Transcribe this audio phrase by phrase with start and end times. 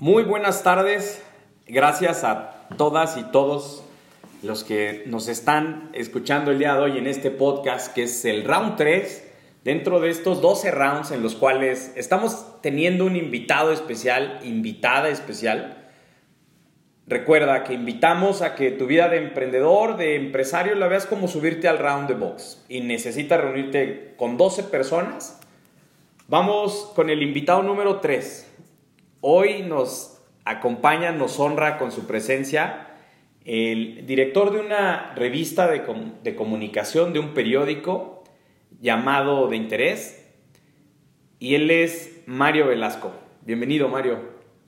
[0.00, 1.20] Muy buenas tardes.
[1.66, 3.82] Gracias a todas y todos
[4.44, 8.44] los que nos están escuchando el día de hoy en este podcast, que es el
[8.44, 9.28] round 3,
[9.64, 15.90] dentro de estos 12 rounds en los cuales estamos teniendo un invitado especial, invitada especial.
[17.08, 21.66] Recuerda que invitamos a que tu vida de emprendedor, de empresario, la veas como subirte
[21.66, 25.40] al round de box y necesitas reunirte con 12 personas.
[26.28, 28.47] Vamos con el invitado número 3.
[29.20, 32.86] Hoy nos acompaña, nos honra con su presencia
[33.44, 35.82] el director de una revista de,
[36.22, 38.22] de, comunicación, de un periódico
[38.80, 40.24] llamado De Interés,
[41.40, 43.10] y él es Mario Velasco.
[43.42, 44.18] Bienvenido, Mario.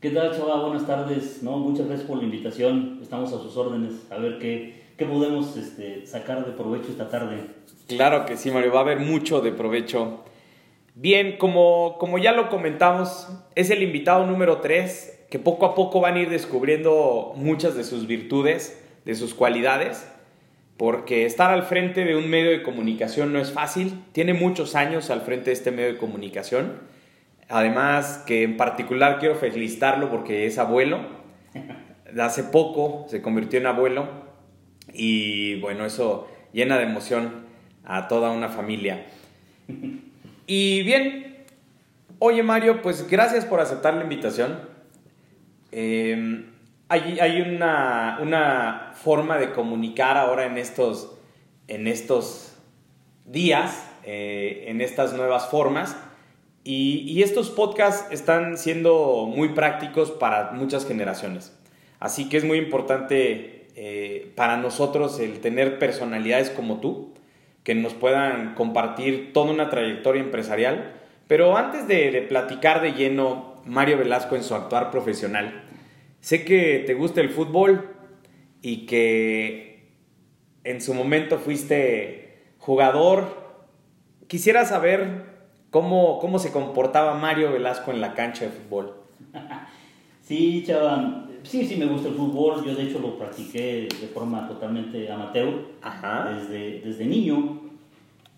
[0.01, 0.63] ¿Qué tal, Chava?
[0.63, 1.45] Buenas tardes.
[1.45, 2.99] No, muchas gracias por la invitación.
[3.03, 4.11] Estamos a sus órdenes.
[4.11, 7.37] A ver qué, qué podemos este, sacar de provecho esta tarde.
[7.87, 8.73] Claro que sí, Mario.
[8.73, 10.25] Va a haber mucho de provecho.
[10.95, 16.01] Bien, como, como ya lo comentamos, es el invitado número 3 que poco a poco
[16.01, 20.11] van a ir descubriendo muchas de sus virtudes, de sus cualidades,
[20.77, 25.09] porque estar al frente de un medio de comunicación no es fácil, tiene muchos años
[25.09, 26.80] al frente de este medio de comunicación,
[27.49, 30.99] además que en particular quiero felicitarlo porque es abuelo,
[32.21, 34.09] hace poco se convirtió en abuelo
[34.93, 37.46] y bueno, eso llena de emoción
[37.85, 39.07] a toda una familia.
[40.46, 41.45] Y bien,
[42.19, 44.60] oye Mario, pues gracias por aceptar la invitación.
[45.73, 46.46] Eh,
[46.88, 51.16] hay, una, forma de comunicar ahora en estos,
[53.24, 55.96] días, eh, en estas nuevas formas.
[56.65, 61.57] Y, y, estos podcasts están siendo muy prácticos para muchas generaciones.
[62.01, 67.09] Así que es muy importante eh, para nosotros el tener personalidades como tú,
[67.65, 70.94] que nos puedan compartir toda una trayectoria empresarial.
[71.28, 75.65] Pero antes de, platicar de lleno Mario Velasco en su actuar profesional,
[76.21, 77.91] sé que te gusta el fútbol
[78.62, 79.91] y que
[80.65, 83.39] en su momento fuiste jugador.
[84.27, 85.25] Quisiera saber
[85.71, 88.97] cómo, cómo se comportaba Mario Velasco en la cancha de fútbol.
[90.23, 92.65] Sí, chava, sí, sí me gusta el fútbol.
[92.65, 96.33] Yo de hecho lo practiqué de forma totalmente amateur Ajá.
[96.33, 97.61] Desde, desde niño.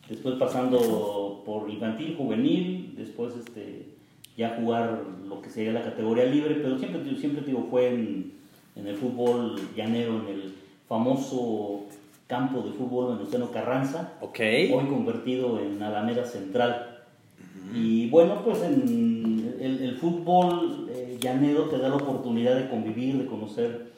[0.08, 3.86] Después pasando por infantil, juvenil, después este,
[4.36, 8.32] ya jugar lo que sería la categoría libre, pero siempre, siempre digo, fue en,
[8.76, 10.54] en el fútbol llanero, en el
[10.88, 11.84] famoso
[12.26, 14.72] campo de fútbol Venustiano Carranza, okay.
[14.72, 17.04] hoy convertido en Alameda Central.
[17.74, 20.90] Y bueno, pues en el, el fútbol
[21.22, 23.92] llanero te da la oportunidad de convivir, de conocer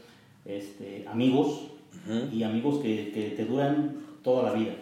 [0.44, 1.70] este, amigos
[2.06, 2.32] uh -huh.
[2.32, 4.74] y amigos que, que, te duran toda la vida.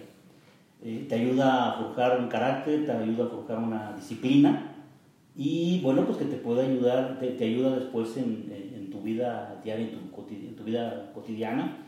[0.85, 4.73] Eh, te ayuda a forjar un carácter, te ayuda a forjar una disciplina
[5.37, 9.01] y bueno, pues que te puede ayudar, te, te ayuda después en, en, en, tu
[9.01, 9.99] vida diaria, en tu,
[10.31, 11.79] en tu, vida cotidiana,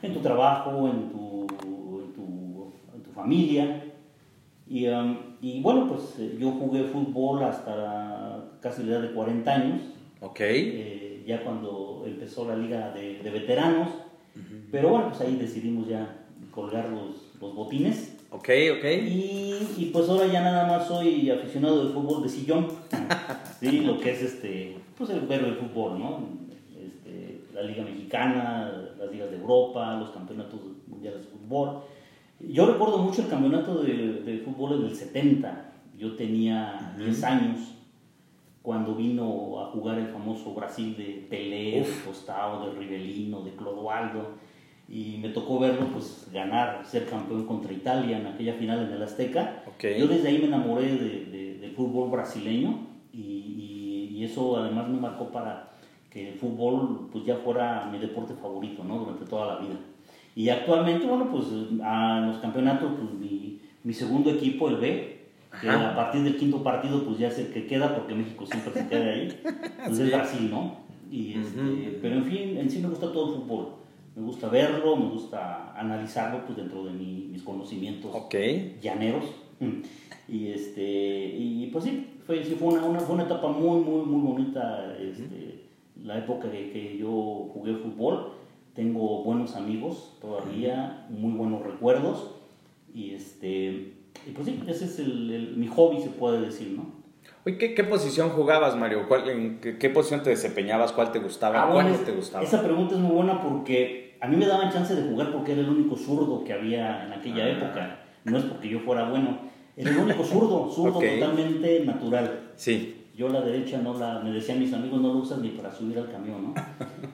[0.00, 3.82] en tu trabajo, en tu, en tu, en tu familia.
[4.66, 9.52] Y, um, y, bueno, pues eh, yo jugué fútbol hasta casi la edad de 40
[9.52, 9.82] años.
[10.24, 10.40] Ok.
[10.40, 13.88] Eh, ya cuando empezó la liga de, de veteranos.
[13.88, 14.68] Uh -huh.
[14.70, 18.16] Pero bueno, pues ahí decidimos ya colgar los, los botines.
[18.30, 18.48] Ok,
[18.78, 18.84] ok.
[19.06, 22.68] Y, y, pues ahora ya nada más soy aficionado del fútbol de sillón.
[23.60, 26.20] sí, lo que es este, pues el ver el fútbol, ¿no?
[26.76, 31.82] Este, la Liga Mexicana, las ligas de Europa, los campeonatos mundiales de fútbol.
[32.40, 35.72] Yo recuerdo mucho el campeonato de, de fútbol en el 70.
[35.96, 37.04] Yo tenía uh -huh.
[37.04, 37.73] 10 años
[38.64, 41.98] cuando vino a jugar el famoso Brasil de Pelé, Uf.
[41.98, 44.38] de Tostado, de Rivelino, de Clodoaldo
[44.88, 49.02] y me tocó verlo pues ganar, ser campeón contra Italia en aquella final en el
[49.02, 49.64] Azteca.
[49.74, 50.00] Okay.
[50.00, 54.88] Yo desde ahí me enamoré de, de, del fútbol brasileño y, y, y, eso además
[54.88, 55.74] me marcó para
[56.08, 58.98] que el fútbol pues ya fuera mi deporte favorito ¿no?
[59.00, 59.76] durante toda la vida.
[60.34, 61.44] Y actualmente, bueno, pues
[61.82, 65.13] a los campeonatos, pues mi, mi segundo equipo, el B,
[65.60, 68.72] que a partir del quinto partido pues ya es el que queda porque México siempre
[68.72, 69.40] se queda ahí,
[69.84, 70.02] pues sí.
[70.02, 70.84] es Brasil, ¿no?
[71.10, 71.98] Y este, uh -huh.
[72.02, 73.84] Pero en fin, en sí me gusta todo el fútbol
[74.16, 78.78] me gusta verlo, me gusta analizarlo pues dentro de mi, mis conocimientos okay.
[78.82, 79.24] llaneros.
[80.26, 84.06] Y, este, y pues sí, fue, sí fue, una, una, fue una etapa muy, muy,
[84.06, 85.64] muy bonita este,
[86.02, 88.32] la época que, que yo jugué fútbol.
[88.74, 92.30] Tengo buenos amigos todavía, muy buenos recuerdos.
[92.94, 93.93] Y, este,
[94.26, 97.04] y pues sí, ese es el, el, mi hobby, se puede decir, ¿no?
[97.46, 99.06] Oye, ¿qué, ¿qué, posición jugabas, Mario?
[99.06, 100.92] ¿Cuál, en qué, qué, posición te desempeñabas?
[100.92, 101.62] ¿Cuál te gustaba?
[101.62, 102.44] Ah, bueno, ¿Cuál no te gustaba?
[102.44, 105.60] Esa pregunta es muy buena porque a mí me daban chance de jugar porque era
[105.60, 107.50] el único zurdo que había en aquella ah.
[107.50, 107.98] época.
[108.24, 109.38] No es porque yo fuera bueno.
[109.76, 111.20] Era el único zurdo, zurdo okay.
[111.20, 112.52] totalmente natural.
[112.56, 113.08] Sí.
[113.16, 115.98] yo la derecha no la, me decían mis amigos, no la usas ni para subir
[115.98, 116.54] al camión, ¿no?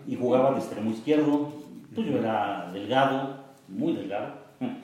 [0.06, 1.52] Y jugaba de extremo izquierdo,
[1.94, 4.34] pues yo era delgado, muy delgado.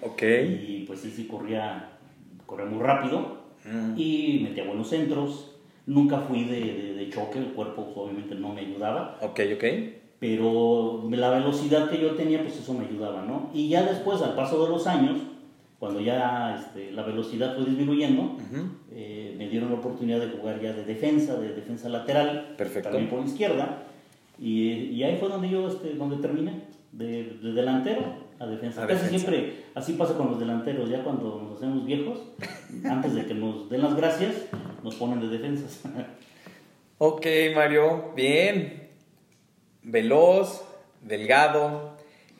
[0.02, 0.22] Ok.
[0.22, 1.95] Y pues sí, sí corría,
[2.46, 3.94] corría muy rápido Mm.
[3.98, 5.52] y metía buenos centros.
[5.86, 9.64] Nunca fui de, de- de choque, el cuerpo obviamente no me ayudaba, Ok, ok.
[10.18, 13.50] pero la velocidad que yo tenía, pues eso me ayudaba, ¿no?
[13.54, 15.18] Y ya después, al paso de los años,
[15.78, 18.68] cuando ya este, la velocidad fue disminuyendo, Ujú.
[18.92, 22.88] eh, me dieron la oportunidad de jugar ya de defensa, de defensa lateral, Perfecto.
[22.90, 23.82] también por izquierda,
[24.40, 26.62] y, y ahí fue donde yo este, donde terminé,
[26.92, 28.02] de, de delantero
[28.38, 28.84] a defensa.
[28.84, 29.18] A Casi defensa.
[29.26, 32.18] siempre así pasa con los delanteros, ya cuando nos hacemos viejos,
[32.84, 34.34] antes de que nos den las gracias,
[34.82, 35.82] nos ponen de defensas.
[36.98, 38.88] Ok, Mario, bien.
[39.82, 40.64] Veloz,
[41.02, 41.90] delgado.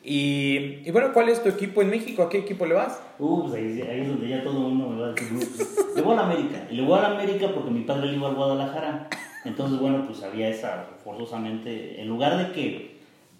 [0.03, 2.23] Y, y bueno, ¿cuál es tu equipo en México?
[2.23, 2.99] ¿A qué equipo le vas?
[3.19, 5.37] Uh, pues ahí, ahí es donde ya todo el mundo me va a decir, "Uh,
[5.39, 6.67] pues, le voy a la América.
[6.71, 9.09] Y le voy a la América porque mi padre le iba al Guadalajara.
[9.45, 12.96] Entonces, bueno, pues había esa, forzosamente, en lugar de que,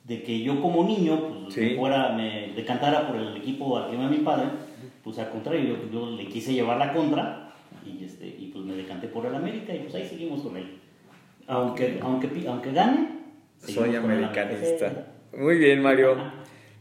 [0.08, 1.62] de que yo como niño, pues Sí.
[1.62, 4.46] me fuera, me decantara por el equipo al que iba mi padre,
[5.04, 7.54] pues al contrario, yo, yo le quise llevar la contra
[7.86, 10.78] y, este, y pues me decanté por el América y pues ahí seguimos con él.
[11.48, 13.18] Aunque, aunque, aunque gane,
[13.60, 15.08] Soy americanista.
[15.38, 16.16] Muy bien, Mario.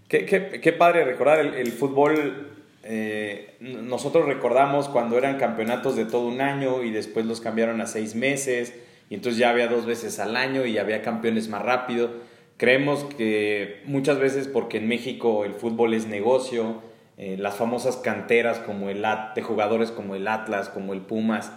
[0.08, 2.52] Qué, qué- qué padre recordar el, el fútbol.
[2.88, 7.86] eh, nosotros recordamos cuando eran campeonatos de todo un año y después los cambiaron a
[7.86, 8.72] seis meses
[9.10, 12.10] y entonces ya había dos veces al año y había campeones más rápido.
[12.56, 16.82] Creemos que muchas veces porque en México el fútbol es negocio,
[17.18, 21.52] eh, las famosas canteras como el At- de jugadores como el Atlas, como el Pumas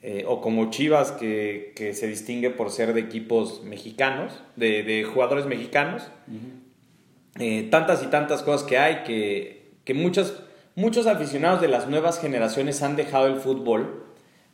[0.00, 5.04] eh, o como Chivas que, que se distingue por ser de equipos mexicanos, de, de
[5.04, 6.08] jugadores mexicanos,
[7.38, 10.42] eh, tantas y tantas cosas que hay que, que muchos,
[10.76, 14.04] muchos aficionados de las nuevas generaciones han dejado el fútbol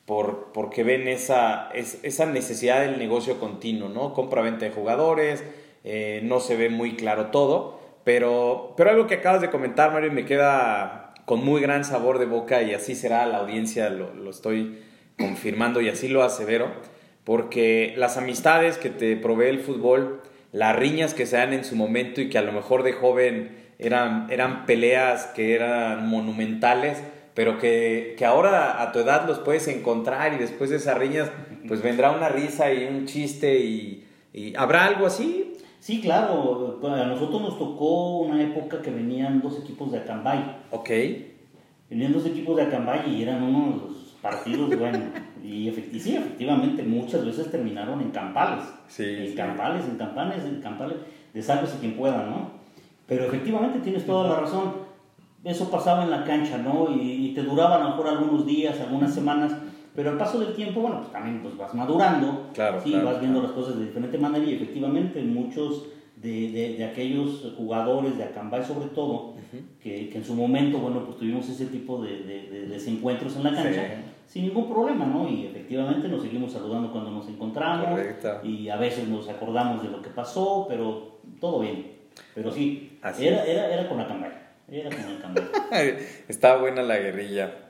[0.07, 4.13] por, porque ven esa, es- esa necesidad del negocio continuo, ¿no?
[4.13, 5.43] Compra-venta de jugadores,
[5.85, 10.13] eh, no se ve muy claro todo, pero, pero algo que acabas de comentar, Mario,
[10.13, 14.31] me queda con muy gran sabor de boca y así será la audiencia, lo, lo
[14.31, 14.79] estoy
[15.19, 16.71] confirmando y así lo asevero,
[17.25, 20.23] porque las amistades que te provee el fútbol,
[20.53, 23.57] las riñas que se dan en su momento y que a lo mejor de joven
[23.79, 27.03] eran, eran peleas que eran monumentales,
[27.35, 31.31] pero que, que ahora a tu edad los puedes encontrar y después de esas riñas
[31.67, 35.54] pues vendrá una risa y un chiste y, y ¿habrá algo así?
[35.85, 36.81] Sí, claro.
[36.83, 40.57] A nosotros nos tocó una época que venían dos equipos de Acambay.
[40.71, 40.89] Ok,
[41.91, 44.99] Venían dos equipos de Acambay y eran unos partidos, bueno.
[45.43, 48.65] Y efecti- sí, efectivamente, muchas veces terminaron en campales.
[48.89, 49.35] Sí, En sí.
[49.35, 50.97] campales, en campales, en campales.
[51.35, 52.49] De sálvese quien pueda, ¿no?
[53.07, 54.73] Pero efectivamente tienes toda la razón.
[55.45, 56.89] Eso pasaba en la cancha, ¿no?
[56.97, 59.53] Y, y te duraba a lo mejor algunos días, algunas semanas.
[59.95, 62.49] Pero al paso del tiempo, bueno, pues también pues, vas madurando.
[62.53, 63.55] Claro, Sí, claro, vas viendo claro.
[63.55, 65.87] las cosas de diferente manera y efectivamente muchos
[66.17, 69.35] de, de, de aquellos jugadores de Acambay sobre todo,
[69.83, 73.45] que, que en su momento, bueno, pues tuvimos ese tipo de, de- de desencuentros en
[73.45, 75.29] la cancha, sin ningún problema, ¿no?
[75.29, 78.41] Y efectivamente nos seguimos saludando cuando nos encontramos Correcto.
[78.43, 81.93] y a veces nos acordamos de lo que pasó, pero todo bien.
[82.35, 84.31] Pero sí, Así era, era, era con Acambay,
[84.69, 85.45] era con Acambay.
[86.29, 87.64] Está buena la guerrilla.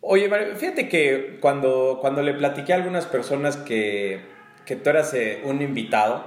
[0.00, 4.20] Oye, Mario, fíjate que cuando, cuando le platiqué a algunas personas que,
[4.64, 6.24] que tú eras eh, un invitado,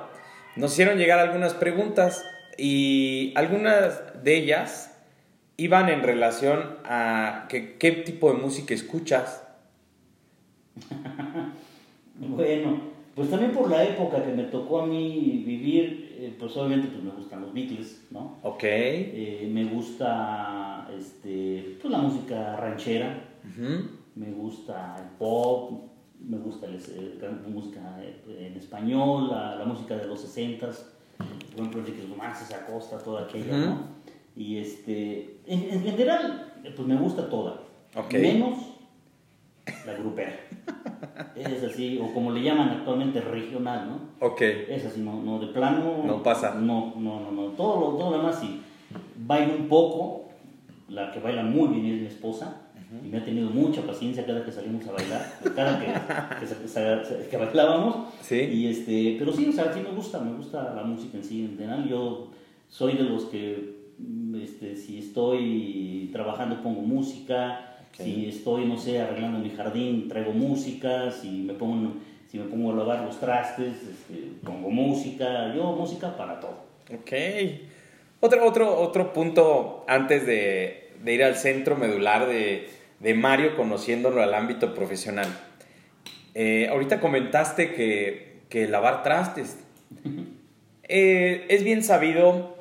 [0.56, 2.25] nos hicieron llegar algunas preguntas
[2.57, 4.92] y algunas de ellas
[5.57, 9.47] iban en relación a que, qué tipo de música escuchas.
[12.23, 12.80] Bueno,
[13.16, 17.04] pues también por la época que me tocó a mí vivir, eh, pues obviamente pues
[17.04, 18.37] me gustan los Beatles, ¿no?
[18.44, 18.63] Ok.
[18.63, 23.31] Eh, me gusta este, pues la música ranchera,
[24.16, 25.83] Me gusta el pop,
[26.19, 30.76] me gusta el- la música en español, la, la música de los 60s,
[31.52, 33.57] por ejemplo Enrique Romances, Acosta, toda aquella.
[33.57, 33.78] ¿no?
[34.36, 37.62] Y este, en, en general, pues me gusta toda,
[38.19, 38.60] menos
[39.86, 40.33] la grupera.
[41.36, 44.28] Es así, o como le llaman actualmente regional, ¿no?
[44.28, 44.42] Ok.
[44.42, 46.04] Es así, no, no, de plano.
[46.06, 46.56] No pasa.
[46.56, 47.44] No, no, no, no.
[47.52, 48.62] Todo lo, todo lo demás sí.
[49.18, 50.30] Bailo un poco.
[50.90, 52.69] La que baila muy bien es mi esposa.
[53.04, 55.40] Y me ha tenido mucha paciencia cada que salimos a bailar.
[55.56, 58.14] Cada que, que, bailábamos.
[58.21, 58.36] Sí.
[58.36, 61.42] Y este, pero sí, o sea, sí me gusta, me gusta la música en sí.
[61.45, 62.31] En general, yo
[62.68, 67.68] soy de los que, mm, este, si estoy trabajando, pongo música.
[67.94, 71.12] Si estoy, no sé, arreglando mi jardín, traigo música.
[71.12, 71.94] Si me pongo,
[72.30, 75.54] si me pongo a lavar los trastes, este, pongo música.
[75.56, 76.66] Yo, música para todo.
[76.94, 77.12] Ok.
[78.19, 84.22] Otro, otro, otro punto antes de, de ir al centro medular de, de Mario, conociéndolo
[84.22, 85.28] al ámbito profesional.
[86.34, 89.58] Eh, ahorita comentaste que, que lavar trastes.
[90.84, 92.58] Eh, es bien sabido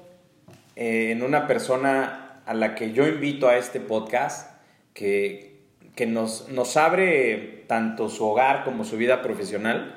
[0.77, 4.51] eh, en una persona a la que yo invito a este podcast
[4.95, 5.61] que,
[5.95, 9.97] que nos, nos abre tanto su hogar como su vida profesional.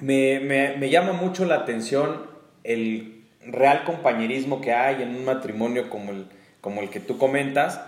[0.00, 2.26] Me, me, llama mucho la atención
[2.64, 6.26] el real compañerismo que hay en un matrimonio como el,
[6.60, 7.80] como el que tú comentas.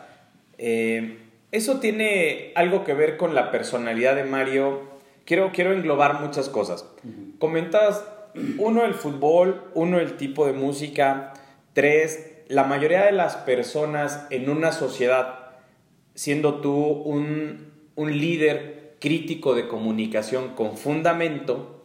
[0.58, 1.21] Eh,
[1.52, 4.80] eso tiene algo que ver con la personalidad de Mario.
[5.26, 6.88] Quiero, quiero englobar muchas cosas.
[7.38, 8.04] Comentas,
[8.58, 11.34] uno, el fútbol, uno, el tipo de música,
[11.74, 15.50] tres, la mayoría de las personas en una sociedad,
[16.14, 21.84] siendo tú un, un líder crítico de comunicación con fundamento,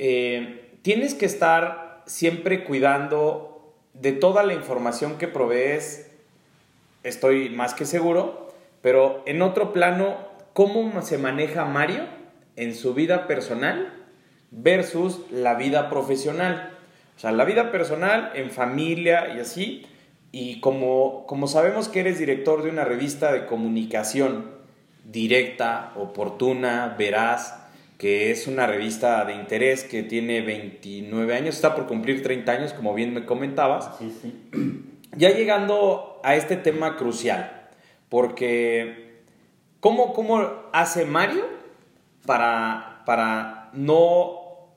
[0.00, 6.11] eh, tienes que estar siempre cuidando de toda la información que provees
[7.02, 10.16] estoy más que seguro, pero en otro plano,
[10.52, 12.02] ¿cómo se maneja Mario
[12.56, 13.92] en su vida personal
[14.50, 16.76] versus la vida profesional?
[17.16, 19.86] O sea, la vida personal en familia y así,
[20.32, 24.50] y como, como sabemos que eres director de una revista de comunicación
[25.04, 27.58] directa, oportuna, veraz,
[27.98, 32.72] que es una revista de interés que tiene 29 años, está por cumplir 30 años,
[32.72, 33.96] como bien me comentabas.
[33.98, 34.34] Sí, sí.
[35.14, 37.68] Ya llegando a este tema crucial,
[38.08, 39.20] porque
[39.80, 41.44] ¿cómo, cómo hace Mario
[42.24, 44.70] para, para no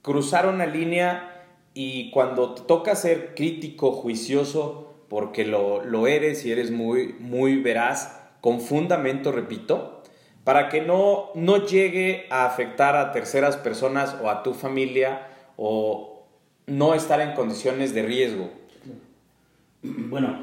[0.00, 1.44] cruzar una línea
[1.74, 7.56] y cuando te toca ser crítico, juicioso, porque lo, lo eres y eres muy, muy
[7.56, 10.02] veraz, con fundamento, repito,
[10.44, 16.24] para que no, no llegue a afectar a terceras personas o a tu familia o
[16.66, 18.61] no estar en condiciones de riesgo?
[19.82, 20.36] Bueno,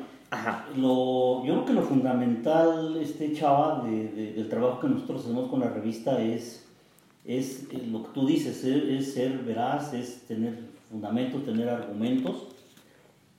[0.75, 5.49] Lo, yo creo que lo fundamental, este chava, de, de, del trabajo que nosotros hacemos
[5.49, 6.67] con la revista es,
[7.25, 12.47] es eh, lo que tú dices, es, es ser veraz, es tener fundamentos, tener argumentos.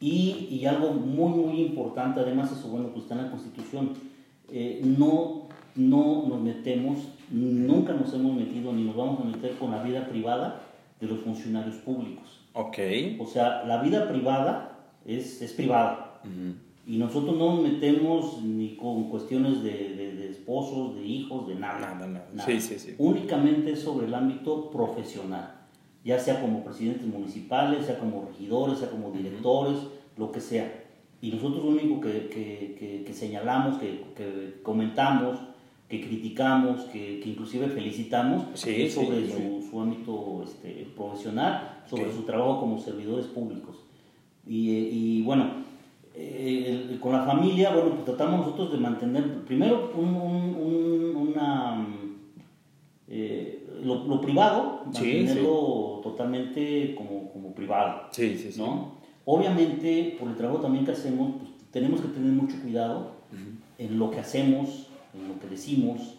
[0.01, 3.91] Y, y, algo muy, muy importante, además eso, bueno, pues está en la Constitución,
[4.51, 5.43] eh, no,
[5.77, 6.99] no nos metemos,
[7.31, 10.63] nunca nos hemos metido ni nos vamos a meter con la vida privada
[11.01, 12.41] de los funcionarios públicos.
[12.55, 12.79] Ok.
[13.19, 14.70] O sea, la vida privada
[15.05, 16.21] es, es privada.
[16.25, 16.55] Uh -huh.
[16.87, 21.55] Y nosotros no nos metemos ni con cuestiones de, de, de esposos, de hijos, de
[21.55, 21.79] nada.
[21.79, 22.29] Nada, nada.
[22.33, 22.47] nada.
[22.47, 22.95] Sí, sí, sí.
[22.99, 25.55] Únicamente sobre el ámbito profesional,
[26.05, 30.19] ya sea como presidentes municipales, sea como regidores, sea como directores, uh -huh.
[30.19, 30.81] lo que sea.
[31.23, 35.39] Y nosotros lo único que, que, que, que señalamos, que, comentamos,
[35.89, 42.17] que criticamos, que, inclusive felicitamos, es sobre su, su, ámbito este, profesional, sobre okay.
[42.17, 43.77] su trabajo como servidores públicos.
[44.47, 45.45] Y, y bueno,
[46.15, 51.87] eh, el, con la familia, bueno, pues tratamos nosotros de mantener, primero, un, un, una,
[53.09, 58.09] eh, lo, lo, privado, mantenerlo sí, totalmente como, como privado.
[58.11, 58.61] Sí, sí, sí.
[58.61, 58.95] ¿no?
[59.25, 63.87] Obviamente, por el trabajo también que hacemos, pues, tenemos que tener mucho cuidado uh -huh.
[63.87, 66.17] en lo que hacemos, en lo que decimos.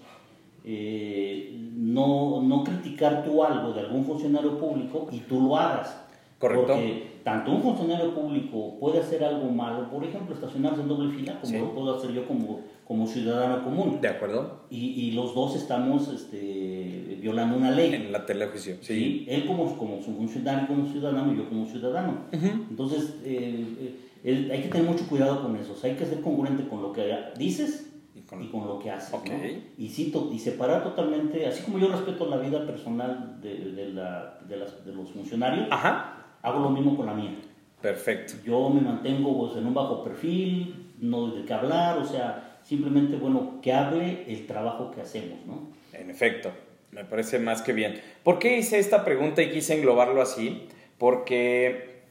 [0.63, 5.97] Eh, no, no criticar tú algo de algún funcionario público y tú lo hagas.
[6.37, 6.67] Correcto.
[6.67, 11.39] Porque tanto un funcionario público puede hacer algo malo, por ejemplo, estacionarse en doble fila,
[11.39, 11.59] como sí.
[11.59, 13.99] lo puedo hacer yo como, como ciudadano común.
[14.01, 14.61] De acuerdo.
[14.69, 17.93] Y, y los dos estamos este, violando una ley.
[17.93, 18.93] En la telejuicio, sí.
[18.95, 19.25] sí.
[19.27, 22.25] Él como, como su funcionario, como ciudadano, y yo como ciudadano.
[22.31, 22.67] Uh -huh.
[22.69, 25.73] Entonces, eh, eh, hay que tener mucho cuidado con eso.
[25.73, 28.79] O sea, hay que ser congruente con lo que dices y con, y con lo
[28.79, 29.13] que haces.
[29.13, 29.31] Okay.
[29.77, 29.83] ¿no?
[29.83, 34.39] Y, sí, y separar totalmente, así como yo respeto la vida personal de, de, la,
[34.47, 35.67] de, las, de los funcionarios.
[35.69, 37.35] Ajá hago lo mismo con la mía.
[37.81, 38.33] Perfecto.
[38.45, 43.15] Yo me mantengo pues, en un bajo perfil, no de qué hablar, o sea, simplemente,
[43.17, 45.67] bueno, que hable el trabajo que hacemos, ¿no?
[45.93, 46.51] En efecto,
[46.91, 47.99] me parece más que bien.
[48.23, 50.67] ¿Por qué hice esta pregunta y quise englobarlo así?
[50.97, 52.03] Porque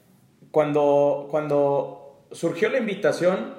[0.51, 3.55] cuando, cuando surgió la invitación,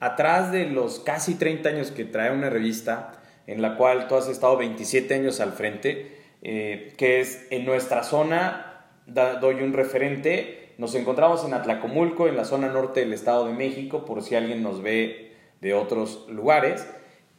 [0.00, 4.28] atrás de los casi 30 años que trae una revista, en la cual tú has
[4.28, 8.71] estado 27 años al frente, eh, que es en nuestra zona
[9.06, 10.74] da, doy un referente.
[10.78, 14.62] Nos encontramos en Atlacomulco, en la zona norte del Estado de México, por si alguien
[14.62, 16.86] nos ve de otros lugares.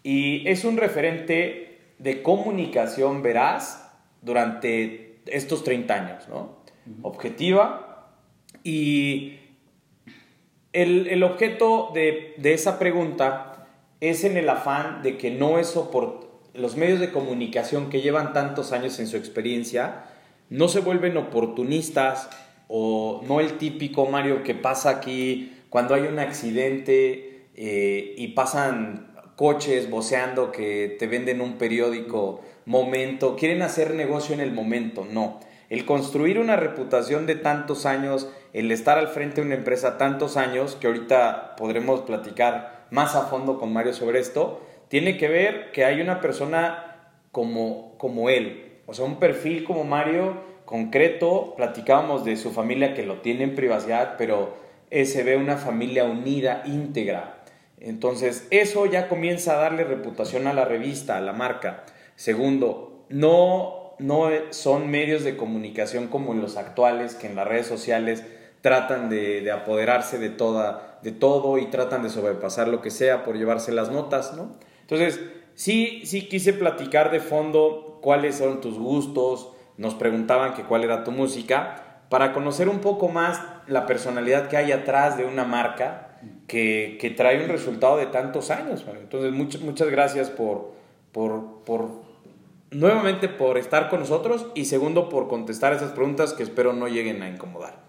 [0.03, 3.91] Y es un referente de comunicación veraz
[4.21, 6.57] durante estos 30 años, ¿no?
[7.01, 8.09] Objetiva.
[8.63, 9.39] Y
[10.73, 13.67] el, el objeto de, de, esa pregunta
[14.01, 15.77] es en el afán de que no es
[16.53, 20.05] los medios de comunicación que llevan tantos años en su experiencia,
[20.49, 22.29] no se vuelven oportunistas
[22.67, 29.13] o no el típico Mario que pasa aquí cuando hay un accidente eh, y pasan
[29.35, 35.39] coches voceando que te venden un periódico momento, quieren hacer negocio en el momento, no.
[35.69, 40.37] El construir una reputación de tantos años, el estar al frente de una empresa tantos
[40.37, 45.71] años, que ahorita podremos platicar más a fondo con Mario sobre esto, tiene que ver
[45.71, 52.25] que hay una persona como, como él, o sea, un perfil como Mario concreto, platicábamos
[52.25, 54.55] de su familia que lo tiene en privacidad, pero
[54.89, 57.43] se ve una familia unida, íntegra.
[57.79, 61.83] Entonces, eso ya comienza a darle reputación a la revista, a la marca.
[62.15, 68.23] Segundo, no, no son medios de comunicación como los actuales, que en las redes sociales
[68.61, 73.37] tratan de, apoderarse de, toda, de todo y tratan de sobrepasar lo que sea por
[73.37, 74.55] llevarse las notas, ¿no?
[74.81, 75.19] Entonces,
[75.53, 81.05] sí, sí quise platicar de fondo cuáles son tus gustos, nos preguntaban que cuál era
[81.05, 86.19] tu música, para conocer un poco más la personalidad que hay atrás de una marca
[86.47, 88.85] que, que trae un resultado de tantos años.
[88.99, 90.73] Entonces, muchas, muchas gracias por,
[91.13, 91.89] por, por,
[92.71, 97.23] nuevamente, por estar con nosotros y segundo, por contestar esas preguntas que espero no lleguen
[97.23, 97.81] a incomodar.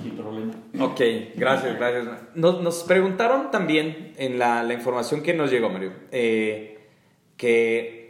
[0.00, 0.52] Sin problema.
[0.78, 1.00] Ok,
[1.34, 2.06] gracias, gracias.
[2.36, 6.86] Nos, nos preguntaron también en la, la, información que nos llegó, Mario, eh,
[7.36, 8.05] que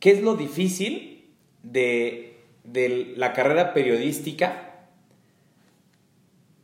[0.00, 1.30] qué es lo difícil
[1.62, 4.64] de, de la carrera periodística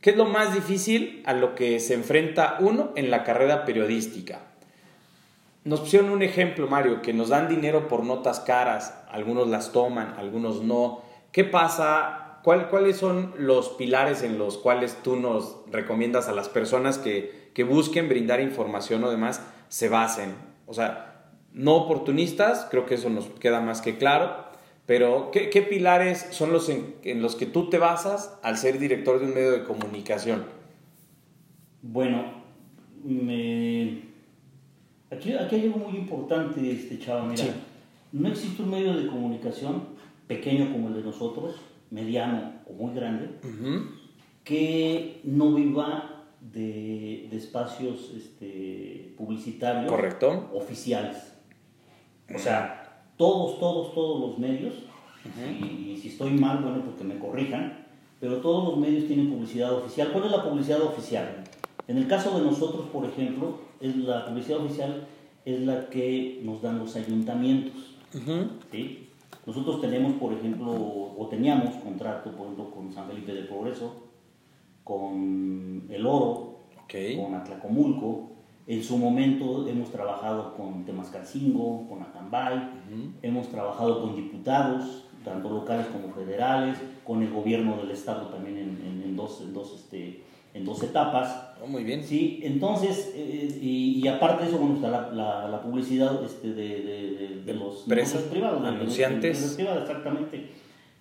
[0.01, 4.39] ¿Qué es lo más difícil a lo que se enfrenta uno en la carrera periodística?
[5.63, 10.15] Nos pusieron un ejemplo, Mario, que nos dan dinero por notas caras, algunos las toman,
[10.17, 11.03] algunos no.
[11.31, 12.39] ¿Qué pasa?
[12.41, 17.63] ¿Cuáles son los pilares en los cuales tú nos recomiendas a las personas que, que
[17.63, 20.33] busquen brindar información o demás se basen?
[20.65, 21.10] O sea,
[21.53, 24.51] no oportunistas, creo que eso nos queda más que claro,
[24.85, 29.25] pero, ¿qué, pilares son los en, los que tú te basas al ser director de
[29.27, 30.43] un medio de comunicación?
[31.81, 32.25] Bueno,
[35.09, 37.25] aquí, aquí hay algo muy importante, este chava.
[37.25, 37.45] Mira,
[38.11, 39.83] no existe un medio de comunicación
[40.27, 41.55] pequeño como el de nosotros,
[41.89, 43.29] mediano o muy grande,
[44.43, 50.49] que no viva de, espacios este, publicitarios Correcto.
[50.53, 51.30] oficiales.
[52.35, 54.73] O sea, todos, todos, todos los medios,
[55.59, 57.85] y, si estoy mal, bueno, porque me corrijan,
[58.19, 60.09] pero todos los medios tienen publicidad oficial.
[60.11, 61.43] ¿Cuál es la publicidad oficial?
[61.87, 65.07] En el caso de nosotros, por ejemplo, es la publicidad oficial
[65.45, 67.95] es la que nos dan los ayuntamientos.
[68.71, 69.09] ¿sí?
[69.45, 74.03] Nosotros tenemos, por ejemplo, o teníamos contrato, por ejemplo, con San Felipe de Progreso,
[74.83, 78.30] con El Oro, con Atlacomulco,
[78.71, 82.69] en su momento hemos trabajado con Temascalcingo, con Atambay,
[83.21, 89.15] hemos trabajado con diputados, tanto locales como federales, con el gobierno del estado también en,
[89.17, 91.49] dos, en dos, este, en dos etapas.
[91.61, 92.01] Oh, muy bien.
[92.01, 97.53] Sí, entonces, eh, y, aparte de eso, bueno, está la, la, publicidad este, de, de,
[97.53, 99.59] los empresas privados, anunciantes.
[99.59, 100.47] exactamente.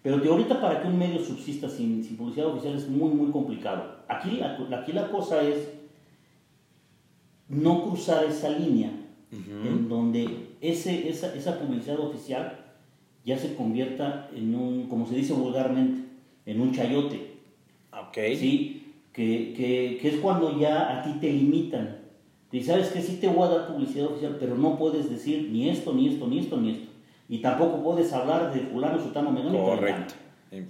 [0.03, 3.31] Pero que ahorita para que un medio subsista sin, sin publicidad oficial es muy, muy
[3.31, 4.01] complicado.
[4.09, 5.80] Aquí, aquí la cosa es
[7.51, 8.91] no cruzar esa línea
[9.33, 12.65] en donde ese, esa, esa, publicidad oficial
[13.25, 16.03] ya se convierta en un, como se dice vulgarmente,
[16.47, 17.37] en un chayote.
[17.93, 18.17] Ok.
[18.37, 18.95] ¿Sí?
[19.13, 21.99] Que, que, que es cuando ya a ti te limitan.
[22.53, 25.69] Y sabes que sí te voy a dar publicidad oficial, pero no puedes decir ni
[25.69, 26.89] esto, ni esto, ni esto, ni esto.
[27.29, 29.53] Y tampoco puedes hablar de fulano, sutano, menor.
[29.53, 30.15] Correcto.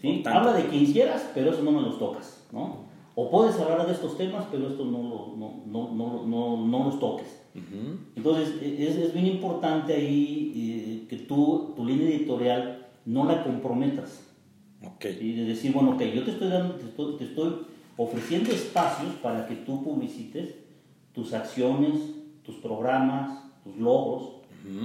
[0.00, 0.22] ¿Sí?
[0.26, 2.89] Habla de quien quieras, pero eso no me los tocas, ¿no?
[3.20, 6.98] O puedes hablar de estos temas, pero esto no, no, no, no, no, no los
[6.98, 7.42] toques.
[8.16, 13.44] Entonces, e, es, es, bien importante ahí eh, que tú, tu línea editorial, no la
[13.44, 14.22] comprometas.
[14.94, 15.18] Okay.
[15.20, 17.56] Y de decir, bueno, ok, yo te estoy, dando, te estoy,
[17.98, 20.54] ofreciendo espacios para que tú publicites
[21.12, 22.00] tus acciones,
[22.42, 24.36] tus programas, tus logros,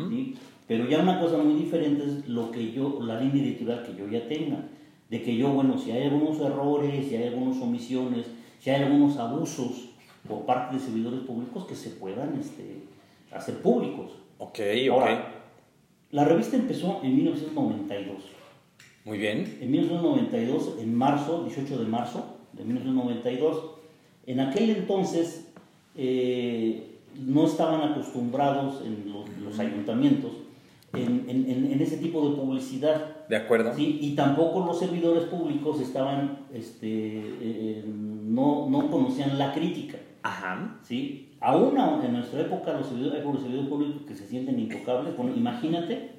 [0.09, 0.35] ¿sí?
[0.67, 4.09] Pero ya una cosa muy diferente es lo que yo, la línea editorial que yo
[4.09, 4.67] ya tenga
[5.09, 8.25] de que yo, bueno, si hay algunos errores, si hay algunas omisiones,
[8.59, 9.89] si hay algunos abusos
[10.27, 12.83] por parte de servidores públicos que se puedan este,
[13.31, 14.11] hacer públicos.
[14.37, 14.59] Ok,
[14.91, 15.05] ok.
[16.11, 18.15] la revista empezó en 1992.
[19.05, 19.57] Muy bien.
[19.61, 23.71] En 1992, en marzo, 18 de marzo de 1992.
[24.25, 25.47] En aquel entonces
[25.95, 29.13] eh, no estaban acostumbrados en
[29.43, 30.31] los ayuntamientos
[30.93, 33.14] en, ese tipo de publicidad.
[33.29, 33.73] De acuerdo.
[33.73, 33.99] ¿sí?
[34.01, 39.97] Y tampoco los servidores públicos estaban, este, eh, no, no, conocían la crítica.
[40.23, 40.77] Ajá.
[40.83, 41.35] ¿sí?
[41.39, 45.15] Aún en nuestra época los servidores, hay los servidores públicos que se sienten intocables.
[45.15, 46.11] Bueno, imagínate,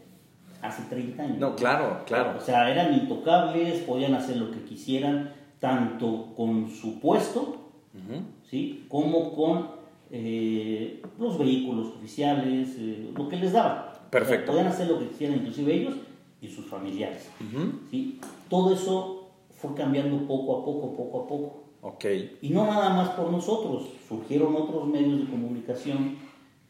[0.62, 1.38] hace 30 años.
[1.38, 2.35] No, claro, claro.
[2.38, 7.57] O sea, eran intocables, podían hacer lo que quisieran, tanto con su puesto,
[8.49, 8.85] ¿sí?
[8.88, 9.69] como con
[10.11, 13.92] eh, los vehículos oficiales, eh, lo que les daba.
[14.11, 14.53] Perfecto.
[14.53, 15.95] podían hacer lo que quisieran, inclusive ellos
[16.40, 17.29] y sus familiares.
[17.90, 18.20] ¿sí?
[18.49, 21.64] Todo eso fue cambiando poco a poco, poco a poco.
[21.83, 22.05] Ok.
[22.42, 26.16] Y no nada más por nosotros, surgieron otros medios de comunicación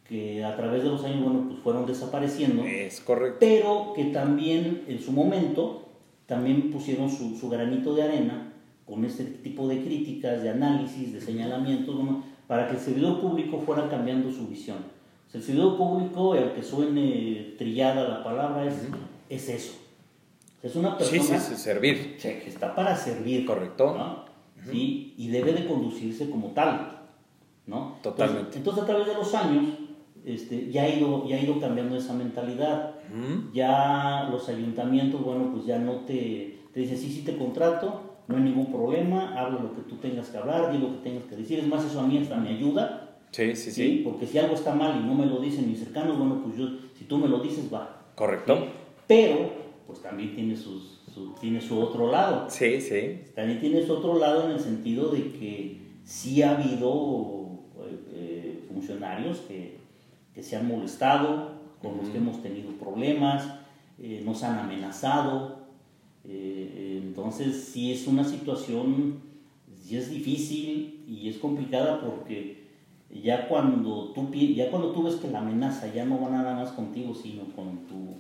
[0.09, 2.65] que a través de los años, bueno, pues fueron desapareciendo.
[2.65, 3.39] Es correcto.
[3.41, 5.83] Pero que también en su momento,
[6.27, 8.53] también pusieron su, su granito de arena
[8.87, 13.59] con este tipo de críticas, de análisis, de señalamientos, bueno, para que el servidor público
[13.59, 14.79] fuera cambiando su visión.
[15.27, 18.87] O sea, el servidor público, aunque suene trillada la palabra, es,
[19.29, 19.75] es eso.
[20.63, 22.17] Es una persona Sí, sí, sí, servir.
[22.19, 23.47] que está para servir.
[23.47, 23.95] Correcto.
[23.97, 24.25] ¿no?
[24.71, 27.03] Sí, y debe de conducirse como tal.
[27.67, 27.99] ¿no?
[28.03, 28.57] Totalmente.
[28.57, 29.65] Entonces, entonces, a través de los años
[30.25, 32.95] este, ya, ha ido, ya ha ido cambiando esa mentalidad.
[33.11, 33.53] Ujú.
[33.53, 38.37] Ya los ayuntamientos, bueno, pues ya no te, te dicen, sí, sí te contrato, no
[38.37, 41.37] hay ningún problema, habla lo que tú tengas que hablar, di lo que tengas que
[41.37, 41.61] decir.
[41.61, 43.19] Es más, eso a mí hasta me ayuda.
[43.31, 43.73] Sí, sí, ¿sí?
[43.73, 44.01] sí.
[44.05, 46.69] Porque si algo está mal y no me lo dicen mis cercanos, bueno, pues yo,
[46.99, 48.03] si tú me lo dices, va.
[48.17, 48.57] Correcto.
[48.57, 48.65] ¿sí?
[49.07, 49.51] Pero,
[49.87, 52.49] pues también tiene, sus, su, tiene su otro lado.
[52.51, 53.21] Sí, sí.
[53.35, 58.61] También tiene su otro lado en el sentido de que sí ha habido eh, eh,
[58.69, 59.77] funcionarios que,
[60.35, 63.47] que se han molestado, con los que hemos tenido problemas,
[63.99, 65.67] eh, nos han amenazado.
[66.25, 69.21] eh, entonces sí es una situación,
[69.81, 72.67] sí es difícil y es complicada porque
[73.23, 76.73] ya cuando tú, ya cuando tú ves que la amenaza ya no va nada más
[76.73, 78.17] contigo, sino con tu,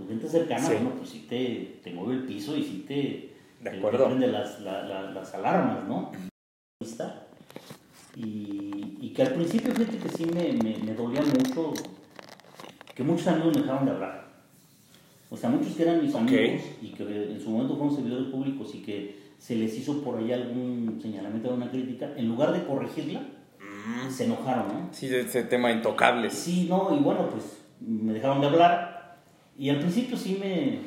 [0.00, 0.72] tu gente cercana, Sí.
[0.74, 3.30] bueno, pues sí te, te mueve el piso y sí te, De
[3.62, 4.06] te- te acuerdo.
[4.06, 6.10] prende las, la- la- las alarmas, ¿no?
[8.16, 11.72] Y, y que al principio, fíjate que sí me, me, me dolía mucho
[12.94, 14.30] que muchos amigos me dejaron de hablar.
[15.30, 18.74] O sea, muchos que eran mis amigos y que en su momento fueron servidores públicos
[18.74, 22.64] y que se les hizo por ahí algún señalamiento o una crítica, en lugar de
[22.64, 23.22] corregirla,
[24.10, 24.88] se enojaron, ¿no?
[24.92, 26.34] Sí, ese tema intocables.
[26.34, 28.99] Sí, no, y bueno, pues me dejaron de hablar
[29.60, 30.78] y al principio sí me,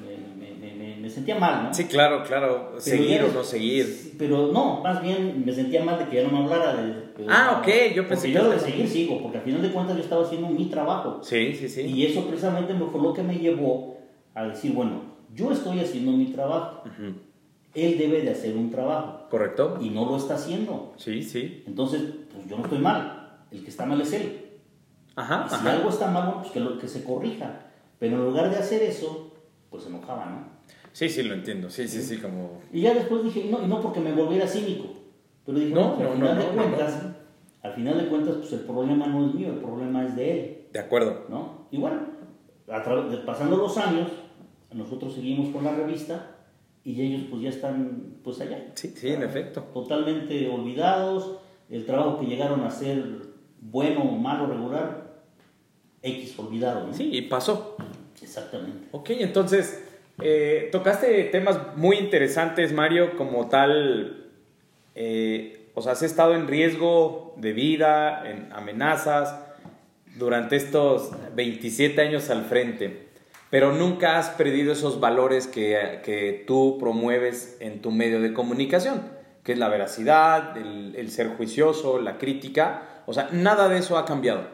[0.00, 1.74] me, me- me- me sentía mal, ¿no?
[1.74, 2.68] Sí, claro, claro.
[2.70, 4.14] Pero Seguir o no seguir.
[4.18, 6.74] Pero no, más bien me sentía mal de que ya no me hablara.
[6.82, 9.70] De, de- Ah, ok, yo pensé que- yo de seguir sigo, porque al final de
[9.70, 11.20] cuentas yo estaba haciendo mi trabajo.
[11.22, 11.82] Sí, sí, sí.
[11.82, 13.98] Y eso precisamente me fue lo que me llevó
[14.34, 15.02] a decir, bueno,
[15.34, 17.12] yo estoy haciendo mi trabajo, Ujú.
[17.74, 19.78] él debe de hacer un trabajo ¿Correcto?
[19.80, 20.94] y no lo está haciendo.
[20.96, 21.62] Sí, sí.
[21.66, 24.46] Entonces, pues yo no estoy mal, el que está mal es él.
[25.16, 25.72] Ajá, Y si ajá.
[25.72, 27.66] algo está mal, pues que, lo, que se corrija.
[28.00, 29.32] Pero en lugar de hacer eso,
[29.70, 30.48] pues se enojaba, ¿no?
[30.92, 31.70] Sí, sí, lo entiendo.
[31.70, 32.60] Sí, sí, sí, como...
[32.72, 34.86] Y ya después dije, no, y no porque me volviera cínico,
[35.46, 37.02] pero dije, No, no, pues, no, al final no, de cuentas,
[37.62, 40.66] al final de cuentas, pues el problema no es mío, el problema es de él,
[40.72, 41.26] De acuerdo.
[41.28, 41.68] ¿no?
[41.70, 42.00] Y bueno,
[42.68, 42.82] a
[43.26, 44.08] pasando los años,
[44.72, 46.36] nosotros seguimos con la revista
[46.84, 48.72] y ellos pues ya están pues allá.
[48.74, 49.62] Sí, sí, en efecto.
[49.74, 51.36] Totalmente olvidados,
[51.68, 53.04] el trabajo que llegaron a hacer
[53.60, 55.22] bueno, malo, regular,
[56.02, 56.94] X olvidado, ¿no?
[56.94, 57.76] Sí, y pasó.
[58.22, 58.88] Exactamente.
[58.92, 59.82] Ok, entonces,
[60.22, 64.26] eh, tocaste temas muy interesantes, Mario, como tal,
[64.94, 69.34] eh, o sea, has estado en riesgo de vida, en amenazas,
[70.16, 73.08] durante estos 27 años al frente,
[73.48, 79.02] pero nunca has perdido esos valores que, que tú promueves en tu medio de comunicación,
[79.42, 83.96] que es la veracidad, el, el ser juicioso, la crítica, o sea, nada de eso
[83.96, 84.46] ha cambiado.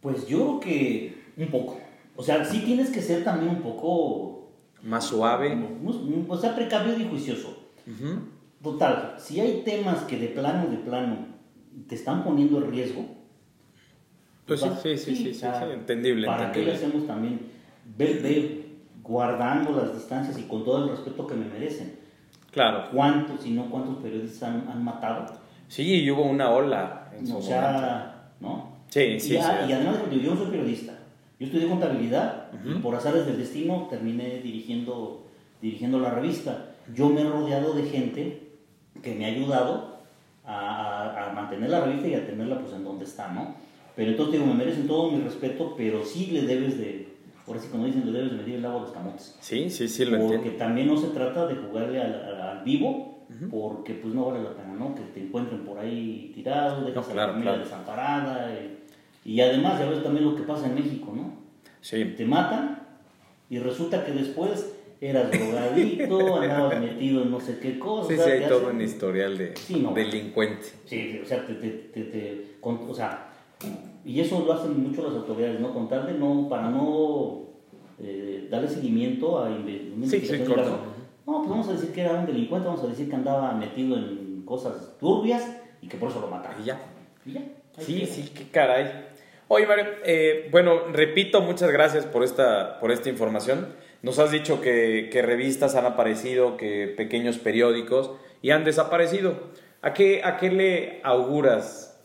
[0.00, 1.79] Pues yo creo que un poco.
[2.20, 4.50] O sea, sí tienes que ser también un poco
[4.82, 5.56] Más suave.
[6.28, 7.56] O sea, precavido y juicioso.
[7.86, 8.18] Ujú.
[8.62, 11.16] Total, si hay temas que de plano, de plano,
[11.88, 13.06] te están poniendo en riesgo.
[14.44, 16.26] Pues sí, sí, sí, sí, sí, o sea, sí, entendible.
[16.26, 16.88] ¿Para qué le entendible.
[16.88, 17.40] hacemos también?
[17.96, 18.66] Ve, ve
[19.02, 21.94] guardando las distancias y con todo el respeto que me merecen.
[22.50, 22.90] Claro.
[22.92, 25.24] ¿Cuántos y no cuántos periodistas han, han matado?
[25.68, 27.48] Sí, y hubo una ola en su o momento.
[27.48, 28.76] sea, ¿no?
[28.90, 29.48] Sí, sí, y, sí.
[29.68, 30.99] y además, yo soy periodista.
[31.40, 35.24] Yo estudié contabilidad y por azares del destino terminé dirigiendo,
[35.62, 36.66] dirigiendo la revista.
[36.94, 38.42] Yo me he rodeado de gente
[39.02, 39.96] que me ha ayudado
[40.44, 43.54] a, a- a mantener la revista y a tenerla pues en donde está, ¿no?
[43.96, 47.08] Pero entonces digo, me merecen todo mi respeto, pero sí le debes de,
[47.46, 49.36] por así como dicen, le debes de medir el agua a los camotes.
[49.40, 50.58] Sí, sí, sí, lo porque entiendo.
[50.58, 53.18] también no se trata de jugarle al, vivo,
[53.50, 54.94] porque pues no vale la pena, ¿no?
[54.94, 57.64] Que te encuentren por ahí tirado, dejas No, a claro, la familia claro.
[57.64, 58.54] desamparada.
[59.24, 61.32] Y además, ya ves también lo que pasa en México, ¿no?
[61.80, 62.86] Sí, Te matan
[63.48, 68.08] y resulta que después eras drogadicto, andabas metido en no sé qué cosa.
[68.08, 69.92] sí, sí, hay todo hacen- un historial de Sí, no.
[69.94, 70.66] delincuente.
[70.84, 73.28] Sí, o sea, te, te, te, te- con- o sea,
[74.04, 75.72] y eso lo hacen mucho las autoridades, ¿no?
[75.72, 77.40] Contarle, no, para no
[77.98, 79.54] eh, darle seguimiento a Sí,
[79.94, 80.78] investigación sí, del corto.
[81.26, 83.96] No, pues vamos a decir que era un delincuente, vamos a decir que andaba metido
[83.96, 86.60] en cosas turbias y que por eso lo mataron.
[86.62, 86.80] Y ya.
[87.26, 87.42] Y ya.
[87.78, 88.06] Sí, queda.
[88.06, 89.06] sí, qué caray.
[89.52, 93.74] Oye, Mario, eh, bueno, repito, muchas gracias por esta, por esta información.
[94.00, 99.34] Nos has dicho que, que revistas han aparecido, que pequeños periódicos y han desaparecido.
[99.82, 102.00] ¿A qué, a qué le auguras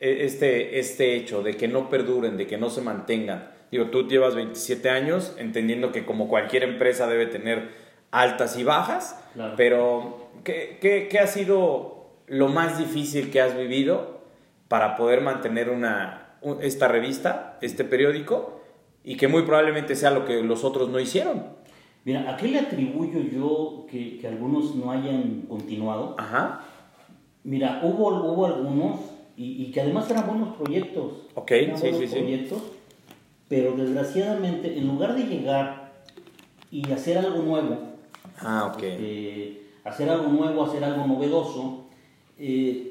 [0.00, 3.50] e- este, este hecho de que no perduren, de que no se mantengan?
[3.70, 7.70] Digo, tú llevas 27 años, entendiendo que como cualquier empresa debe tener
[8.10, 9.54] altas y bajas, Claro.
[9.56, 14.20] pero ¿qué, qué, qué ha sido lo más difícil que has vivido
[14.68, 16.29] para poder mantener una, un-
[16.60, 18.60] esta revista, este periódico,
[19.04, 21.44] y que muy probablemente sea lo que los otros no hicieron?
[22.04, 26.16] Mira, ¿a qué le atribuyo yo que, que algunos no hayan continuado?
[26.18, 26.64] Ajá,
[27.42, 29.00] Mira, hubo, hubo algunos
[29.36, 31.12] y, y que además eran buenos proyectos.
[31.34, 32.16] Ok, Eran sí, buenos sí, sí.
[32.20, 32.62] proyectos,
[33.48, 35.92] pero desgraciadamente, en lugar de llegar
[36.70, 37.78] y hacer algo nuevo,
[38.40, 38.82] ah, ok.
[38.82, 41.86] eh, hacer algo nuevo, hacer algo novedoso,
[42.38, 42.89] eh,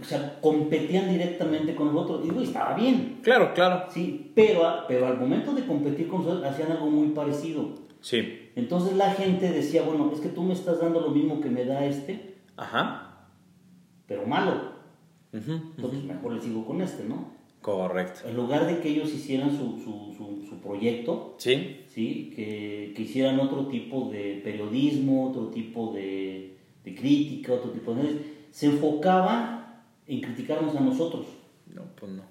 [0.00, 2.20] o sea, competían directamente con nosotros.
[2.24, 3.86] Y digo, estaba bien, Claro, claro.
[3.90, 7.70] sí, pero, pero al momento de competir con nosotros hacían algo muy parecido.
[8.00, 11.50] Sí, Entonces la gente decía, bueno, es que tú me estás dando lo mismo que
[11.50, 13.26] me da este, ajá.
[14.06, 14.78] pero malo.
[15.32, 17.36] Ujú, Entonces mejor le sigo con este, ¿no?
[17.60, 18.20] Correcto.
[18.28, 22.32] En lugar de que ellos hicieran su, su, su, su proyecto, Sí, ¿sí?
[22.34, 28.38] Que, que hicieran otro tipo de periodismo, otro tipo de, de crítica, otro tipo de...
[28.52, 29.57] Se enfocaban
[30.08, 31.26] en criticarnos a nosotros,
[31.74, 32.22] no, pues no.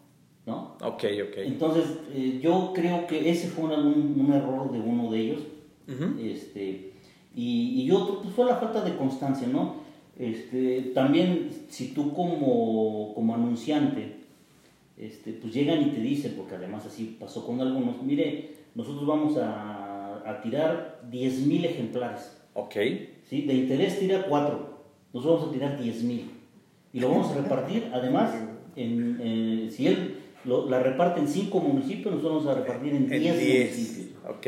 [0.46, 0.76] ¿no?
[0.82, 1.38] Ok, ok.
[1.38, 5.40] Entonces, eh, yo creo que ese fue un, un- un error de uno de ellos.
[5.88, 6.20] Ujú.
[6.22, 6.92] este,
[7.34, 9.76] y, y otro pues, fue la falta de constancia, ¿no?
[10.20, 14.18] Este, también, si tú como, como anunciante,
[14.98, 19.38] este, pues llegan y te dicen, porque además así pasó con algunos, mire, nosotros vamos
[19.38, 22.76] a, a tirar 10.000 ejemplares, Ok.
[23.30, 23.44] ¿sí?
[23.44, 24.80] De interés tira 4,
[25.14, 26.22] nosotros vamos a tirar 10.000.
[26.98, 28.32] Y lo vamos a repartir, además,
[28.76, 33.08] en, eh, si él lo- la reparte en 5 municipios, nosotros vamos a repartir en
[33.08, 33.72] 10 En 10.
[33.72, 34.08] municipios.
[34.30, 34.48] Ok.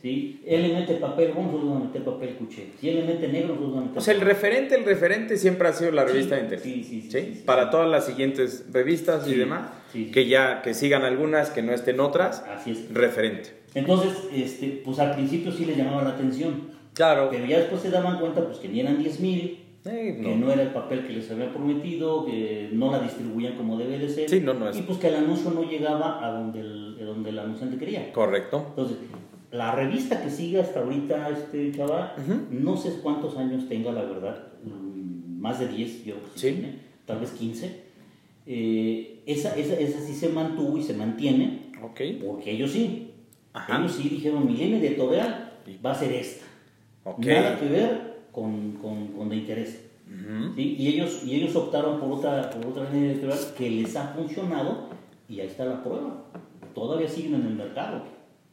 [0.00, 0.42] ¿sí?
[0.46, 2.68] Él le mete papel nosotros vamos a meter papel cuché.
[2.80, 5.36] Si él le mete negro, nosotros vamos a meter O sea, el referente, el referente
[5.36, 7.42] siempre ha sido la revista sí, sí, sí, sí, sí.
[7.44, 12.00] Para todas las siguientes revistas y demás, que ya que sigan algunas, que no estén
[12.00, 12.92] otras, Así es.
[12.94, 13.50] referente.
[13.74, 17.28] Entonces, este, pues al principio sí les llamaba la atención, Claro.
[17.30, 20.52] pero ya después se daban cuenta pues que ni eran 10 mil, Eh, que no.
[20.52, 24.28] era el papel que les había prometido, que no la distribuían como debe de ser,
[24.28, 24.76] Sí, no, no es.
[24.76, 28.12] y pues que el anuncio no llegaba a donde el, a donde el anunciante quería.
[28.12, 28.66] Correcto.
[28.70, 28.98] Entonces,
[29.52, 32.12] la revista que sigue hasta ahorita, este chaval,
[32.50, 36.52] no sé cuántos años tenga, la verdad, mm, más de 10, yo creo que sí,
[36.52, 36.74] tiene,
[37.06, 37.80] tal vez 15.
[38.46, 42.00] Eh, esa, esa, esa sí se mantuvo y se mantiene, Ok.
[42.26, 43.12] porque ellos sí.
[43.52, 43.78] Ajá.
[43.78, 45.52] Ellos sí dijeron, mi línea editorial
[45.84, 46.44] va a ser esta.
[47.18, 49.86] Nada que ver con, con, con de interés.
[50.06, 50.54] Ujú.
[50.56, 50.76] ¿sí?
[50.78, 54.88] Y, ellos, y ellos optaron por otra, por otra línea editorial que les ha funcionado
[55.28, 56.24] y ahí está la prueba.
[56.74, 58.02] Todavía siguen en el mercado.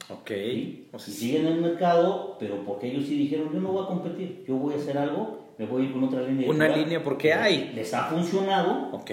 [0.09, 0.27] Ok.
[0.29, 0.87] ¿sí?
[0.93, 3.83] O sea, Y siguen en el mercado, pero porque ellos sí dijeron, yo no voy
[3.83, 6.49] a competir, yo voy a hacer algo, me voy a ir con otra línea.
[6.49, 6.79] Una editorial".
[6.79, 7.71] línea, porque hay.
[7.75, 9.11] Les ha funcionado, Ok.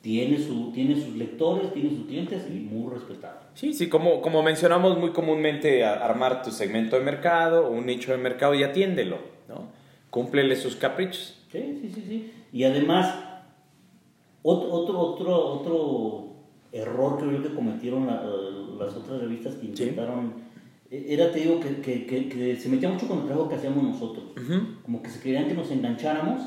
[0.00, 3.38] tiene, su, tiene sus lectores, tiene sus clientes y muy respetado.
[3.54, 8.18] Sí, sí, como, como mencionamos muy comúnmente, armar tu segmento de mercado, un nicho de
[8.18, 9.68] mercado y atiéndelo, ¿no?
[10.16, 11.34] Cúmplele sus caprichos.
[11.52, 12.32] Sí, sí, sí, sí.
[12.52, 13.14] Y además,
[14.42, 16.26] otro, otro, otro, otro
[16.72, 18.22] error creo que cometieron la-
[18.78, 20.32] las otras revistas que intentaron,
[20.90, 23.56] e- era, te digo, que, que, que, que se metía mucho con el trabajo que
[23.56, 24.24] hacíamos nosotros.
[24.36, 24.54] Ujú.
[24.84, 26.40] Como que se querían que nos engancháramos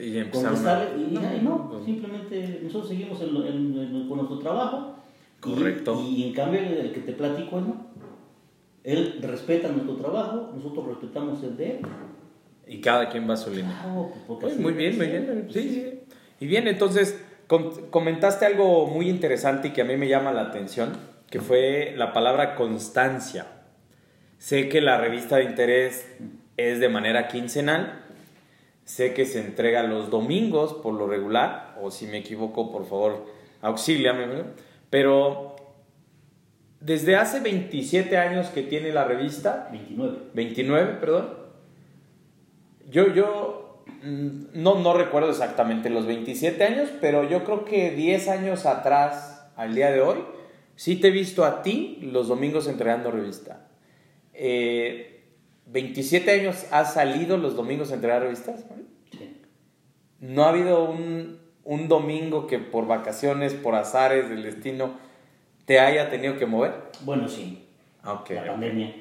[0.00, 0.84] Y empezaron a...
[0.96, 4.94] y, y- y no, pues, simplemente nosotros seguimos en en- en- con nuestro trabajo.
[5.38, 6.02] y- Correcto.
[6.08, 7.92] Y, en cambio el que te platico, ¿no?
[8.84, 11.78] Él respeta nuestro trabajo, nosotros respetamos el de él.
[12.66, 13.78] Y cada quien va a su línea.
[13.82, 15.48] Claro, pues, muy bien, muy bien.
[15.52, 16.00] Sí, sí.
[16.40, 20.42] Y bien, entonces, com- comentaste algo muy interesante y que a mí me llama la
[20.42, 20.92] atención,
[21.30, 23.46] que fue la palabra constancia.
[24.38, 26.06] Sé que la revista de interés
[26.56, 28.00] es de manera quincenal,
[28.84, 33.26] sé que se entrega los domingos por lo regular, o si me equivoco, por favor,
[33.60, 34.26] auxíliame,
[34.90, 35.56] pero
[36.80, 40.18] desde hace 27 años que tiene la revista, 29.
[40.34, 41.41] 29, perdón.
[42.92, 48.28] Yo, yo mm, no, no recuerdo exactamente los 27 años, pero yo creo que 10
[48.28, 50.18] años atrás, al día de hoy,
[50.76, 53.66] sí te he visto a ti los domingos entregando revista.
[54.34, 55.24] Eh,
[55.72, 58.66] ¿27 años has salido los domingos a entregar revistas?
[59.10, 59.40] Sí.
[60.20, 64.98] ¿No ha habido un, un domingo que por vacaciones, por azares del destino,
[65.64, 66.74] te haya tenido que mover?
[67.04, 67.66] Bueno, sí.
[68.02, 68.94] Ah, la pandemia.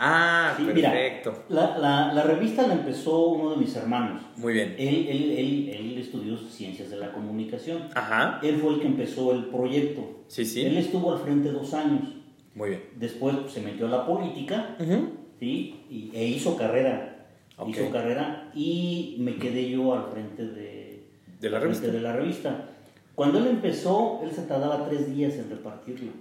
[0.00, 1.42] Ah, Sí, mira, perfecto.
[1.48, 4.22] la, la- la revista la empezó uno de mis hermanos.
[4.36, 4.76] Muy bien.
[4.78, 7.88] Él, él, él, él estudió ciencias de la comunicación.
[7.94, 8.38] Ajá.
[8.42, 10.22] Él fue el que empezó el proyecto.
[10.28, 10.64] Sí, sí.
[10.64, 12.14] Él estuvo al frente dos años.
[12.54, 12.82] Muy bien.
[12.96, 15.10] Después pues, se metió a la política Ujú.
[15.40, 15.80] ¿sí?
[15.90, 17.26] y, e hizo carrera.
[17.56, 17.70] Ok.
[17.70, 21.02] Hizo carrera y me quedé yo al frente de,
[21.40, 21.96] De la al frente revista.
[21.96, 22.68] de la revista.
[23.16, 26.12] Cuando él empezó, él se tardaba tres días en repartirlo.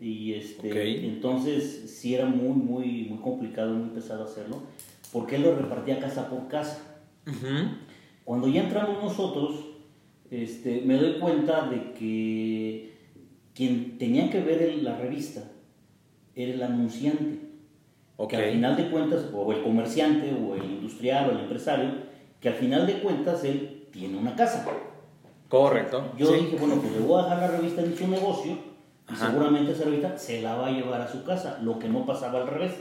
[0.00, 4.62] Y este, entonces sí era muy, muy, muy complicado, muy pesado hacerlo,
[5.12, 6.82] porque él lo repartía casa por casa.
[8.24, 9.56] Cuando ya entramos nosotros,
[10.30, 12.94] este, me doy cuenta de que
[13.54, 15.50] quien tenía que ver el- la revista
[16.34, 17.40] era el anunciante.
[18.16, 18.30] Ok.
[18.30, 21.90] Que al final de cuentas, o el comerciante, o el industrial, o el empresario,
[22.40, 24.66] que al final de cuentas él tiene una casa.
[25.48, 26.12] Correcto.
[26.16, 26.44] Yo Sí.
[26.44, 28.69] dije, bueno, pues le voy a dejar la revista en su negocio
[29.12, 29.26] Ajá.
[29.30, 31.58] seguramente esa revista se la va a llevar a su casa.
[31.62, 32.72] Lo que no pasaba al revés,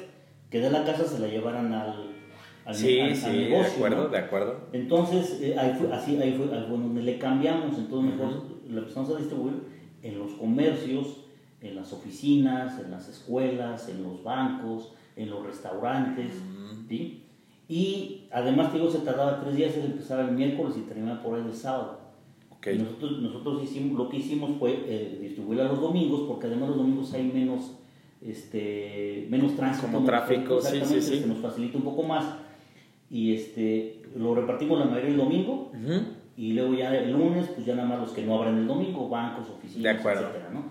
[0.50, 2.12] que de la casa se la llevaran al,
[2.66, 3.74] al, Sí, al- al sí, de negocio.
[3.76, 4.10] acuerdo, ¿no?
[4.10, 4.60] de acuerdo.
[4.74, 7.78] Entonces, eh, ahí fue, así, ahí fue, ahí fue donde le cambiamos.
[7.78, 9.54] Entonces, mejor la empezamos a distribuir
[10.04, 11.18] en los comercios,
[11.62, 16.32] en las oficinas, en las escuelas, en los bancos, en los restaurantes.
[16.88, 17.26] ¿sí?
[17.68, 21.38] Y además, te digo, se tardaba tres días, él empezaba el miércoles y terminaba por
[21.38, 21.99] ahí el sábado.
[22.60, 22.68] Ok.
[22.74, 26.78] Y Nosotros, nosotros hicimos, lo que hicimos fue eh, distribuirla los domingos, porque además los
[26.78, 27.72] domingos hay menos,
[28.22, 29.88] este, menos tránsito.
[29.92, 31.22] Como tráfico, sí, exactamente, sí, sí.
[31.22, 32.26] Se nos facilita un poco más.
[33.10, 36.02] Y este, lo repartimos la mayoría el domingo, Ujú.
[36.38, 39.10] y luego ya el lunes, pues ya nada más los que no abran el domingo,
[39.10, 40.66] bancos, oficinas, etcétera, ¿no?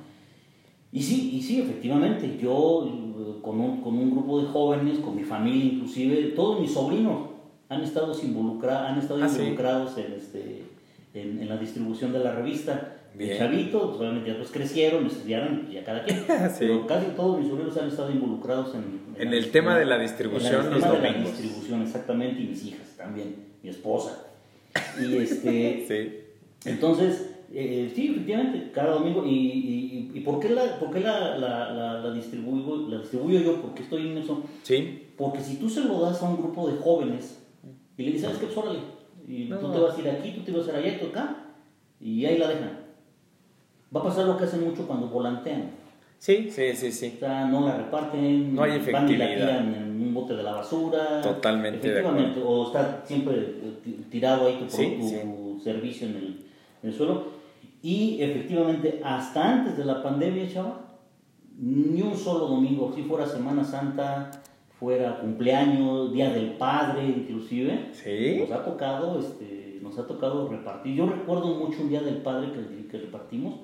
[0.92, 5.16] Y sí, y sí, efectivamente, yo eh, con un, con un grupo de jóvenes, con
[5.16, 7.29] mi familia inclusive, todos mis sobrinos
[7.68, 9.38] han estado, involucra han estado Ah, sí.
[9.40, 10.58] involucrados en, este,
[11.21, 12.95] en, en la distribución de la revista.
[13.15, 13.33] Bien.
[13.33, 16.19] El chavito, pues, obviamente ya pues crecieron, estudiaron, ya cada quien.
[16.51, 16.57] Sí.
[16.61, 19.01] Pero casi todos mis sobrinos han estado involucrados en...
[19.21, 21.39] En la el tema de la en distribución el los tema de la domingos.
[21.39, 24.25] distribución, exactamente, y mis hijas también, mi esposa.
[25.01, 25.85] Y este...
[25.89, 26.69] Sí.
[26.71, 29.25] Entonces, eh, sí, efectivamente, cada domingo.
[29.25, 33.41] ¿Y, y, y por qué, la, por qué la, la, la, la distribuyo, la distribuyo
[33.41, 33.63] yo?
[33.63, 34.43] ¿Por qué estoy en eso?
[34.63, 35.07] Sí.
[35.17, 37.39] Porque si tú se lo das a un grupo de jóvenes
[37.97, 38.47] y le dices, ¿sabes qué?
[38.47, 38.81] Pues órale.
[39.29, 39.59] Y No.
[39.59, 41.37] tú te vas a ir aquí, tú te vas a ir allá, tú acá,
[42.01, 42.79] y ahí la dejan.
[43.95, 45.71] Va a pasar lo que hacen mucho cuando volantean.
[46.19, 47.12] Sí, sí, sí, sí.
[47.17, 49.37] O sea, no la reparten, No hay van y la efectividad.
[49.37, 51.21] tiran en un bote de la basura.
[51.23, 55.17] Totalmente de Efectivamente, o está siempre eh, ti- tirado ahí tu, Sí, tu sí.
[55.62, 56.27] servicio en el,
[56.83, 57.25] en el suelo.
[57.83, 60.73] Y efectivamente, hasta antes de la pandemia, chaval,
[61.61, 64.31] ni un solo domingo, si fuera Semana Santa,
[64.79, 68.37] fuera cumpleaños, Día del Padre, inclusive, Sí.
[68.41, 70.95] nos ha tocado, este, nos ha tocado repartir.
[70.95, 73.55] Yo recuerdo mucho un Día del Padre que, que repartimos,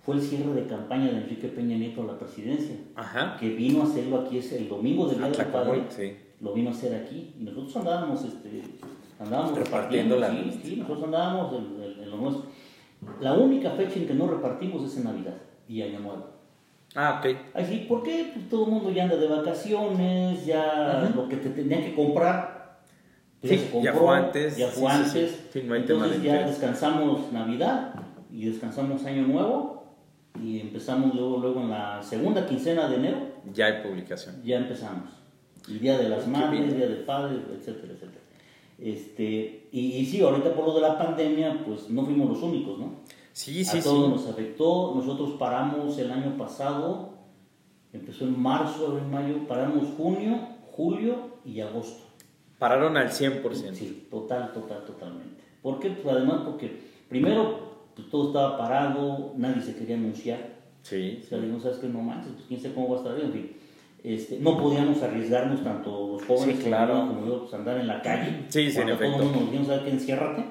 [0.00, 3.36] fue el cierre de campaña de Enrique Peña Nieto a la presidencia Ajá.
[3.40, 6.16] que vino a hacerlo aquí es el domingo del Día del Atlacomulco, Padre, sí.
[6.40, 8.62] lo vino a hacer aquí y nosotros andábamos este
[9.18, 12.44] andábamos Repartiendo repartiendo la sí, sí, nosotros andábamos en, en- en lo nuestro
[13.22, 15.36] la única fecha en que no repartimos es en Navidad
[15.68, 16.26] y Año Nuevo
[16.94, 17.36] Ah, ok.
[17.54, 18.30] Ay, sí, ¿por qué?
[18.34, 22.78] Pues todo el mundo ya anda de vacaciones, ya lo que te tenían que comprar
[23.40, 25.30] pues Sí, se compró, ya fue antes, ya fue sí, antes.
[25.30, 25.48] sí.
[25.52, 26.50] Sí, no hay tema Entonces ya interés.
[26.52, 27.94] descansamos Navidad
[28.32, 29.84] y descansamos Año Nuevo
[30.42, 33.18] y empezamos luego, luego en la segunda quincena de enero
[33.52, 34.36] Ya hay publicación.
[34.44, 35.10] ya empezamos.
[35.68, 38.20] El Día de las Madres, el Día del Padre, etcétera, etcétera.
[38.78, 42.78] Este, y, y sí, ahorita por lo de la pandemia, pues no fuimos los únicos,
[42.78, 43.00] ¿no?
[43.34, 44.10] Sí, sí, A todos sí.
[44.12, 44.92] nos afectó.
[44.94, 47.10] Nosotros paramos el año pasado,
[47.92, 50.38] empezó en marzo, abril, mayo, paramos junio,
[50.70, 52.04] julio y agosto.
[52.58, 53.74] Pararon al 100%.
[53.74, 55.42] Sí, total, total, totalmente.
[55.62, 55.90] ¿Por qué?
[55.90, 60.54] Pues además porque primero pues, todo estaba parado, nadie se quería anunciar.
[60.82, 61.20] Sí.
[61.24, 61.88] O sea, digo, ¿sabes qué?
[61.88, 63.18] No manches, pues quién sabe cómo va a estar.
[63.20, 63.52] En fin,
[64.04, 67.08] este, no podíamos arriesgarnos tanto los jóvenes Sí, claro.
[67.08, 68.44] como yo, pues andar en la calle.
[68.48, 69.04] Sí, sí, en todo efecto.
[69.16, 69.90] el mundo nos dijeron, ¿sabes qué?
[69.90, 70.44] Enciérrate.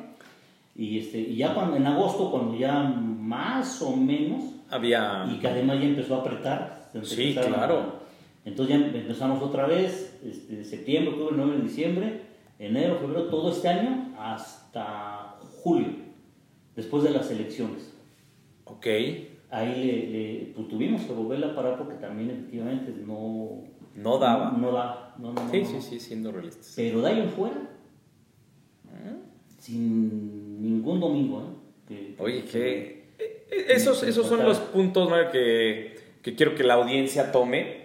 [0.75, 5.27] Y, este, y ya cuando, en agosto, cuando ya más o menos, Había.
[5.31, 6.89] y que además ya empezó a apretar.
[7.03, 7.99] Sí, a- claro.
[8.45, 12.21] entonces ya empezamos otra vez, este, septiembre, octubre, noviembre, diciembre,
[12.59, 15.89] enero, febrero, todo este año hasta julio,
[16.75, 17.93] después de las elecciones.
[18.65, 18.88] Ok.
[19.51, 23.61] Ahí le, le- pues, tuvimos que volverla a parar porque también efectivamente no...
[23.95, 24.51] No daba.
[24.57, 25.15] No, daba.
[25.19, 25.67] No, no, no, Sí, no.
[25.67, 26.74] sí, sí, siendo realistas.
[26.76, 27.69] Pero de ahí en fuera,
[29.59, 31.54] sin ningún domingo, ¿eh?
[31.88, 33.04] Que- que- Oye, que
[33.70, 35.32] esos, esos son los puntos ¿no?
[35.32, 37.84] que, que quiero que la audiencia tome.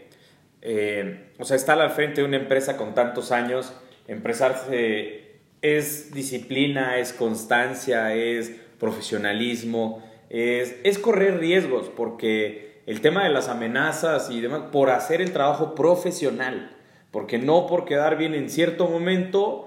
[0.63, 3.73] Eh, o sea, estar al frente de una empresa con tantos años,
[4.07, 5.25] empresarse
[5.63, 13.49] es disciplina, es constancia, es profesionalismo, es, es correr riesgos, porque el tema de las
[13.49, 16.77] amenazas y demás, por hacer el trabajo profesional,
[17.11, 19.67] porque no por quedar bien en cierto momento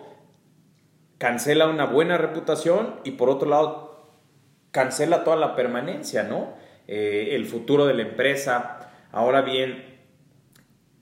[1.21, 4.09] cancela una buena reputación y por otro lado
[4.71, 6.55] cancela toda la permanencia, ¿no?
[6.87, 8.89] Eh, el futuro de la empresa.
[9.11, 9.99] Ahora bien,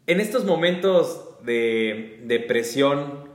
[0.08, 3.30] en estos momentos de, de presión,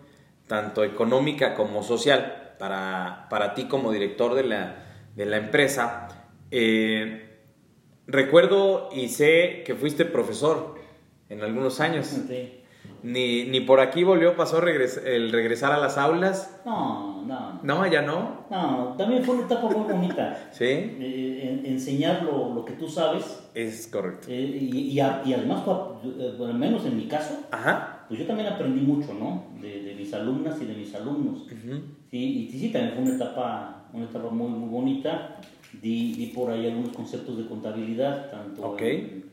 [0.46, 4.84] tanto económica como social, para, para ti como director de la,
[5.16, 6.08] de la empresa,
[6.50, 7.38] eh,
[8.06, 10.74] recuerdo y sé que fuiste profesor
[11.30, 12.14] en algunos años.
[13.04, 16.58] Ni, ni por aquí volvió, pasó el regresar a las aulas.
[16.64, 17.60] No, no.
[17.62, 18.46] No, ya no.
[18.50, 20.48] No, también fue una etapa muy bonita.
[20.52, 20.64] sí.
[20.64, 23.50] Eh, enseñar lo, lo, que tú sabes.
[23.54, 24.28] Es correcto.
[24.30, 28.06] Eh, y, y, además, pues, al menos en mi caso, Ajá.
[28.08, 29.48] pues yo también aprendí mucho, ¿no?
[29.60, 31.46] De, de mis alumnas y de mis alumnos.
[32.10, 35.36] sí, y sí, también fue una etapa, una etapa muy, muy bonita.
[35.82, 39.24] Di, di por ahí algunos conceptos de contabilidad, tanto en,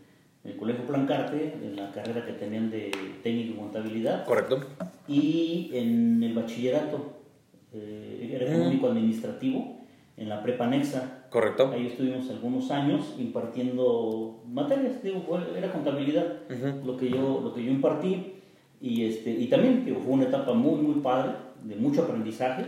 [0.44, 2.92] el Colegio Plancarte, en la carrera que tenían de
[3.24, 4.26] técnico y contabilidad.
[4.26, 4.60] Correcto.
[5.08, 7.22] Y en el bachillerato,
[7.74, 9.78] eh, era económico administrativo,
[10.18, 11.26] en la prepa anexa.
[11.30, 11.72] Correcto.
[11.72, 15.24] Ahí estuvimos algunos años impartiendo materias, digo,
[15.56, 16.39] era contabilidad,
[16.84, 18.34] lo, que yo, lo que yo impartí.
[18.82, 21.34] Y, este, y también digo, fue una etapa muy, muy padre,
[21.64, 22.66] de mucho aprendizaje.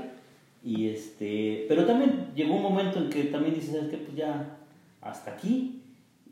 [0.63, 3.97] Y este, pero también llegó un momento en que también dices, ¿sabes qué?
[3.97, 4.57] Pues ya
[5.01, 5.82] hasta aquí.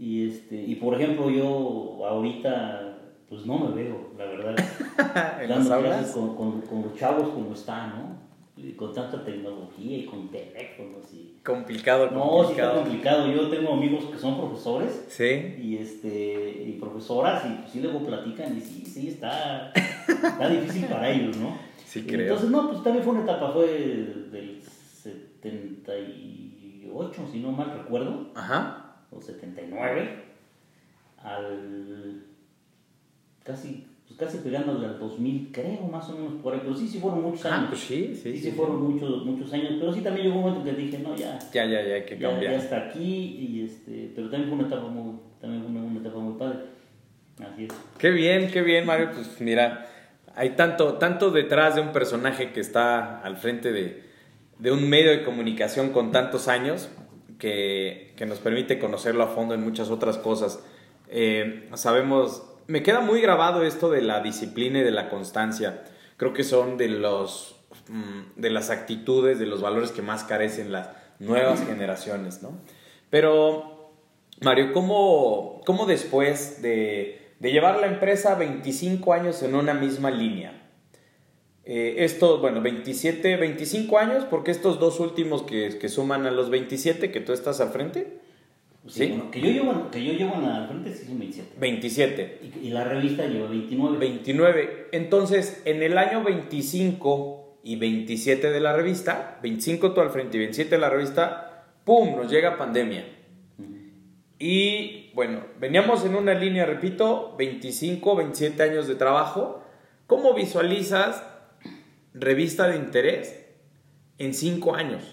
[0.01, 2.97] Y, este, y por ejemplo, yo ahorita,
[3.29, 4.55] pues no me veo, la verdad,
[5.47, 8.19] dando clases con, con, con, los chavos como están, ¿no?
[8.57, 11.37] Y con tanta tecnología y con teléfonos y...
[11.45, 13.31] Complicado, No, sí está complicado.
[13.31, 15.05] Yo tengo amigos que son profesores.
[15.07, 15.55] Sí.
[15.61, 19.71] Y, este, y profesoras y pues, sí luego platican y sí, sí, está,
[20.07, 21.59] está difícil para ellos, ¿no?
[21.85, 22.21] Sí, creo.
[22.21, 28.31] Entonces, no, pues también fue una etapa, fue del 78, si no mal recuerdo.
[28.33, 28.80] Ajá.
[29.11, 30.09] O 79.
[31.23, 32.23] Al.
[33.43, 36.61] casi, pues casi pegándole al 2000, creo, más o menos por ahí.
[36.63, 37.69] Pero sí, sí fueron muchos Ah, años.
[37.69, 38.33] pues sí, sí.
[38.33, 39.73] Sí, sí, fueron Muchos, muchos años.
[39.79, 41.37] Pero sí también llegó un momento que dije, no, ya.
[41.53, 42.53] Ya, ya, ya hay que Ya, cambiar.
[42.53, 43.03] ya está aquí.
[43.03, 46.59] Y este, pero también fue una etapa muy, también fue una, una etapa muy padre.
[47.39, 47.71] Así es.
[47.97, 49.11] Qué bien, qué bien, Mario.
[49.13, 49.87] Pues mira,
[50.35, 54.03] hay tanto, tanto detrás de un personaje que está al frente de,
[54.59, 56.89] de un medio de comunicación con tantos años
[57.41, 60.63] que, que, nos permite conocerlo a fondo en muchas otras cosas.
[61.09, 65.83] Eh, sabemos, me queda muy grabado esto de la disciplina y de la constancia.
[66.17, 67.55] Creo que son de, los,
[67.89, 72.51] mm, de las actitudes, de los valores que más carecen las nuevas generaciones, ¿no?
[73.09, 73.91] Pero,
[74.41, 80.60] Mario, ¿cómo, cómo después de de llevar la empresa 25 años en una misma línea.
[81.63, 86.49] Eh, estos, bueno, 27, 25 años, porque estos dos últimos que, que, suman a los
[86.49, 88.19] 27 que tú estás al frente.
[88.87, 89.07] Sí, ¿Sí?
[89.09, 91.55] Bueno, que, yo llevo, que yo llevo al frente sí son 27.
[91.59, 92.39] 27.
[92.41, 93.97] Y, y, la revista lleva 29.
[93.99, 94.87] 29.
[94.91, 100.39] Entonces, en el año 25 y 27 de la revista, 25 tú al frente y
[100.39, 102.15] 27 de la revista, ¡pum!
[102.15, 103.05] Nos llega pandemia.
[104.39, 109.63] Y bueno, veníamos en una línea, repito, 25, 27 años de trabajo.
[110.07, 111.23] ¿Cómo visualizas
[112.13, 113.45] revista de interés
[114.17, 115.03] en 5 años?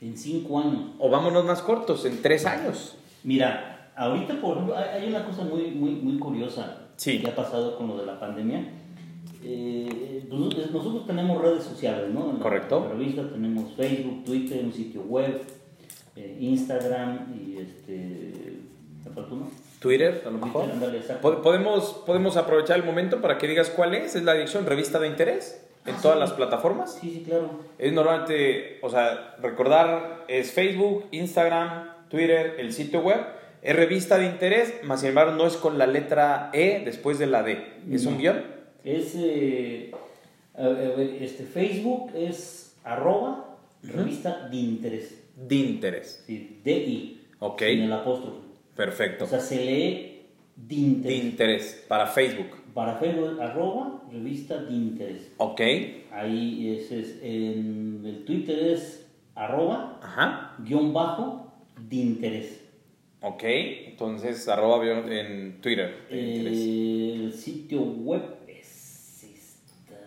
[0.00, 0.80] En 5 años.
[0.98, 2.96] O vámonos más cortos, en 3 años.
[3.22, 7.20] Mira, ahorita por ejemplo, hay una cosa muy, muy, muy curiosa sí.
[7.20, 8.74] que ha pasado con lo de la pandemia.
[9.42, 12.30] Eh, nosotros tenemos redes sociales, ¿no?
[12.30, 12.86] En Correcto.
[12.88, 15.42] La revista tenemos Facebook, Twitter, un sitio web
[16.16, 18.60] eh, Instagram y este.
[19.04, 19.50] ¿no?
[19.80, 20.68] Twitter, a lo mejor.
[21.42, 24.14] ¿Podemos, ¿Podemos aprovechar el momento para que digas cuál es?
[24.14, 25.66] ¿Es la dirección Revista de Interés?
[25.86, 26.20] ¿En ah, todas sí.
[26.20, 26.98] las plataformas?
[27.00, 27.60] Sí, sí, claro.
[27.78, 33.20] Es normalmente, o sea, recordar es Facebook, Instagram, Twitter, el sitio web.
[33.62, 37.26] Es revista de interés, más sin embargo no es con la letra E después de
[37.26, 37.62] la D.
[37.90, 38.10] ¿Es no.
[38.10, 38.44] un guion?
[38.84, 39.92] Es, eh,
[41.20, 45.22] este, Facebook es arroba revista de interés.
[45.36, 46.22] De interés.
[46.26, 47.28] Sí, DI.
[47.38, 47.62] Ok.
[47.62, 48.49] En el apóstrofe.
[48.80, 49.24] Perfecto.
[49.24, 50.16] O sea, se lee.
[50.56, 52.48] De interés, para Facebook.
[52.74, 55.32] Para Facebook, arroba, revista de interés.
[55.38, 55.60] Ok.
[56.12, 60.54] Ahí es, es en el Twitter es arroba, Ajá.
[60.58, 61.52] guion bajo,
[61.88, 62.60] de interés.
[63.22, 66.06] Ok, entonces arroba en Twitter.
[66.10, 69.98] Eh, el sitio web es esta.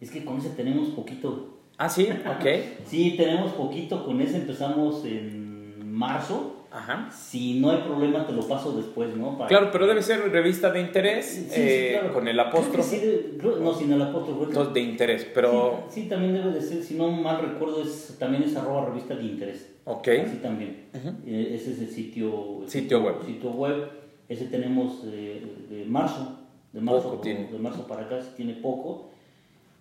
[0.00, 1.58] Es que con ese tenemos poquito.
[1.78, 2.46] Ah, sí, ok.
[2.86, 4.04] sí, tenemos poquito.
[4.04, 6.55] Con ese empezamos en marzo.
[6.76, 7.10] Ajá.
[7.10, 9.38] Si no hay problema, te lo paso después, ¿no?
[9.38, 12.12] Para claro, pero debe ser revista de interés sí, eh, sí, claro.
[12.12, 12.98] con el apóstrofe.
[12.98, 14.44] Sí, no, sin el apóstrofe.
[14.44, 15.84] Entonces, de interés, pero...
[15.88, 19.14] Sí, sí, también debe de ser, si no mal recuerdo, es, también es arroba revista
[19.16, 19.72] de interés.
[19.84, 20.08] Ok.
[20.26, 20.84] Así también.
[21.26, 23.14] Eh, ese es el sitio, el Sitio web.
[23.24, 23.88] Sitio web.
[24.28, 26.40] Ese tenemos eh, de marzo.
[26.72, 27.48] De marzo, Poco tiene.
[27.50, 29.08] de marzo para acá tiene poco.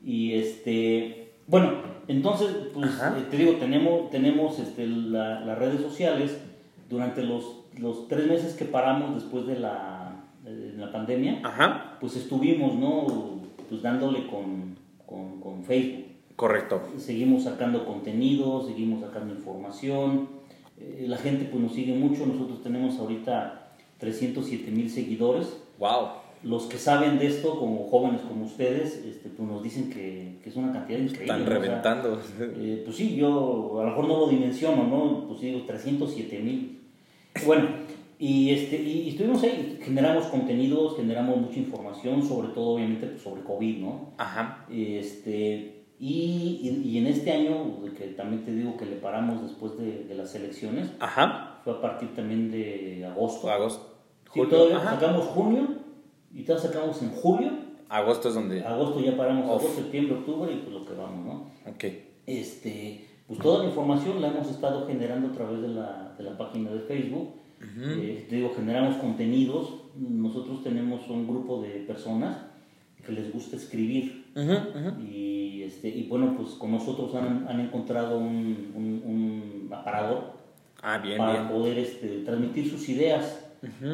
[0.06, 1.74] Y este, bueno,
[2.08, 3.18] entonces, pues Ajá.
[3.30, 6.38] te digo, tenemos, tenemos este, la- las redes sociales
[6.96, 7.44] durante los,
[7.78, 11.98] los tres meses que paramos después de la, de la pandemia, Ajá.
[12.00, 13.06] pues estuvimos, ¿no?
[13.70, 14.76] Pues dándole con,
[15.06, 16.06] con, con Facebook.
[16.38, 16.82] Correcto.
[16.98, 20.30] Seguimos sacando contenido, seguimos sacando información.
[20.80, 22.26] Eh, la gente pues nos sigue mucho.
[22.26, 25.58] Nosotros tenemos ahorita 307 mil seguidores.
[25.80, 26.08] Wow.
[26.44, 30.50] Los que saben de esto, como jóvenes como ustedes, este, pues nos dicen que, que
[30.50, 31.24] es una cantidad increíble.
[31.26, 31.46] Están ¿no?
[31.46, 32.22] O sea, reventando.
[32.40, 35.28] eh, pues sí, yo a lo mejor no lo dimensiono, ¿no?
[35.28, 36.75] Pues digo, 307 mil.
[37.44, 37.68] Bueno,
[38.18, 43.42] y, este, y, estuvimos ahí, generamos contenidos, generamos mucha información, sobre todo obviamente pues, sobre
[43.44, 44.14] COVID, ¿no?
[44.18, 44.66] Ajá.
[44.72, 49.78] Este, y, y- y en este año, que también te digo que le paramos después
[49.78, 51.60] de, de las elecciones, Ajá.
[51.64, 53.50] fue a partir también de agosto.
[53.50, 53.96] Agosto.
[54.34, 54.50] Sí, Julio.
[54.50, 54.92] todavía Ajá.
[55.00, 55.68] sacamos junio
[56.34, 57.52] y todavía sacamos en julio.
[57.90, 58.64] Agosto es donde.
[58.64, 59.62] Agosto ya paramos, Off.
[59.62, 61.34] agosto, septiembre, octubre y pues lo que vamos, ¿no?
[61.72, 61.84] Ok.
[62.26, 66.38] Este, pues toda la información la hemos estado generando a través de la, de la
[66.38, 67.30] página de Facebook.
[67.82, 69.74] Eh, te digo, generamos contenidos.
[69.98, 72.38] Nosotros tenemos un grupo de personas
[73.06, 74.26] que les gusta escribir.
[75.02, 80.34] Y, este, y bueno, pues con nosotros han, han encontrado un, un, un aparador
[80.82, 81.48] Ah, bien, para bien.
[81.48, 83.42] poder este, transmitir sus ideas.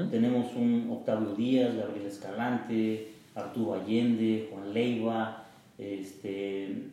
[0.10, 5.46] Tenemos un Octavio Díaz, Gabriel Escalante, Arturo Allende, Juan Leiva,
[5.78, 6.88] este,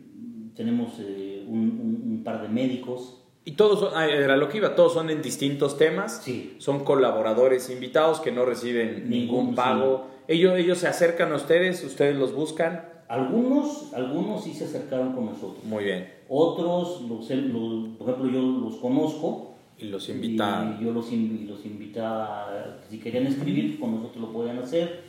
[0.59, 3.15] tenemos eh, un, un- un par de médicos.
[3.47, 6.21] Y todos son, era lo que iba, todos son en distintos temas.
[6.23, 6.57] Sí.
[6.59, 10.07] Son colaboradores invitados que no reciben ningún, Ningún, pago.
[10.29, 12.85] Ellos, ellos se acercan a ustedes, ustedes los buscan.
[13.09, 15.65] Algunos, algunos sí se acercaron con nosotros.
[15.65, 16.13] Muy bien.
[16.29, 19.55] Otros, los, los- por ejemplo, yo los conozco.
[19.79, 20.77] Y los invitan.
[20.81, 25.01] Y yo los, in- los invitaba, si querían escribir, con nosotros lo podían hacer.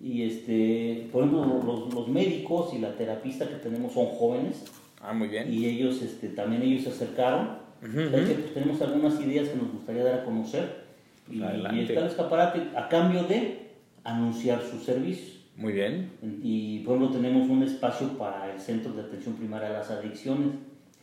[0.00, 4.64] Y este, por ejemplo, los, los médicos y la terapista que tenemos son jóvenes.
[5.02, 5.52] Ah, muy bien.
[5.52, 8.28] y ellos este, también ellos se acercaron Ujú, ¿Sabes ujú.
[8.28, 8.34] qué?
[8.34, 10.84] Pues tenemos algunas ideas que nos gustaría dar a conocer
[11.28, 11.76] y, Adelante.
[11.76, 13.70] y está el escaparate a cambio de
[14.04, 16.10] anunciar sus servicios Muy bien.
[16.42, 20.50] y por ejemplo tenemos un espacio para el Centro de Atención Primaria a las Adicciones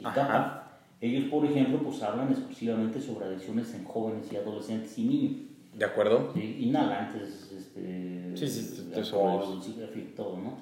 [0.01, 0.13] el.
[0.15, 5.31] CAPA ellos por ejemplo pues hablan exclusivamente sobre adicciones en jóvenes y adolescentes y niños
[5.73, 6.31] ¿De acuerdo?
[6.33, 6.57] ¿sí?
[6.61, 9.61] inhalantes este Sí, sí, alcohol,
[10.15, 10.57] todo no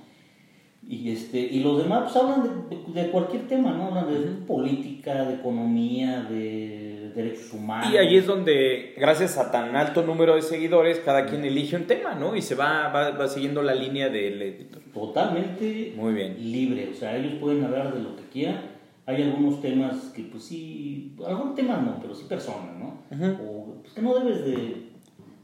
[0.89, 3.87] y, este, y los demás pues, hablan de, cualquier tema, ¿no?
[3.87, 7.91] Hablan de política, de economía, de derechos humanos.
[7.93, 11.87] Y ahí es donde, gracias a tan alto número de seguidores, cada quien elige un
[11.87, 12.37] tema, ¿no?
[12.37, 14.81] Y se va, va, va siguiendo la línea del editor.
[14.93, 16.37] Totalmente Muy bien.
[16.39, 18.77] libre, o sea, ellos pueden hablar de lo que quieran.
[19.05, 23.03] Hay algunos temas que, pues sí, algunos temas no, pero sí personas, ¿no?
[23.43, 24.87] O pues, que no debes de.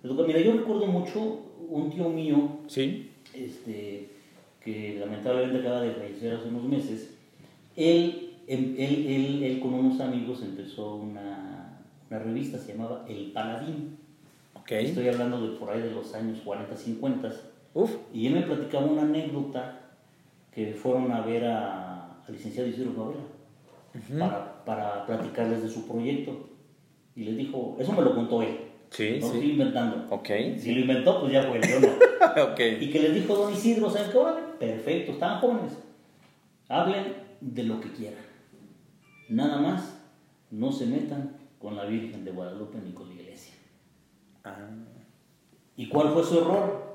[0.03, 1.39] Mira, yo recuerdo mucho
[1.69, 3.09] un tío mío ¿Sí?
[3.33, 4.09] este,
[4.63, 7.15] que lamentablemente acaba de fallecer hace unos meses,
[7.75, 13.31] él, él, él, él- él con unos amigos empezó una, una revista, se llamaba El
[13.31, 13.97] Paladín.
[14.55, 14.71] Ok.
[14.71, 17.33] Estoy hablando de por ahí de los años 40, 50.
[17.73, 17.91] Uf.
[18.13, 19.79] Y él me platicaba una anécdota
[20.53, 23.19] que fueron a ver a- al licenciado Isidro Novela
[24.19, 26.49] para, para platicarles de su proyecto.
[27.15, 28.57] Y les dijo, eso me lo contó él.
[28.93, 29.33] Sí, no sí.
[29.33, 30.05] estoy inventando.
[30.11, 30.29] Ok.
[30.59, 31.87] Si lo inventó, pues ya fue, yo no.
[32.51, 32.59] ok.
[32.79, 34.17] Y que les dijo don Isidro, ¿saben qué?
[34.17, 35.73] Órale, perfecto, estaban jóvenes.
[36.69, 38.23] Hablen de lo que quieran.
[39.29, 39.99] Nada más,
[40.51, 43.55] no se metan con la Virgen de Guadalupe ni con la iglesia.
[44.43, 44.55] Ah,
[45.75, 46.93] ¿Y cuál fue su error?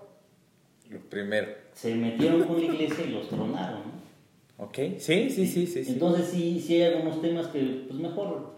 [0.90, 1.48] lo primero.
[1.74, 3.80] Se metieron con la iglesia y los tronaron.
[3.80, 4.64] ¿no?
[4.64, 4.78] Ok.
[4.98, 5.84] Sí, sí, sí, sí.
[5.84, 5.92] sí.
[5.92, 8.57] Entonces sí, sí hay algunos temas que pues mejor...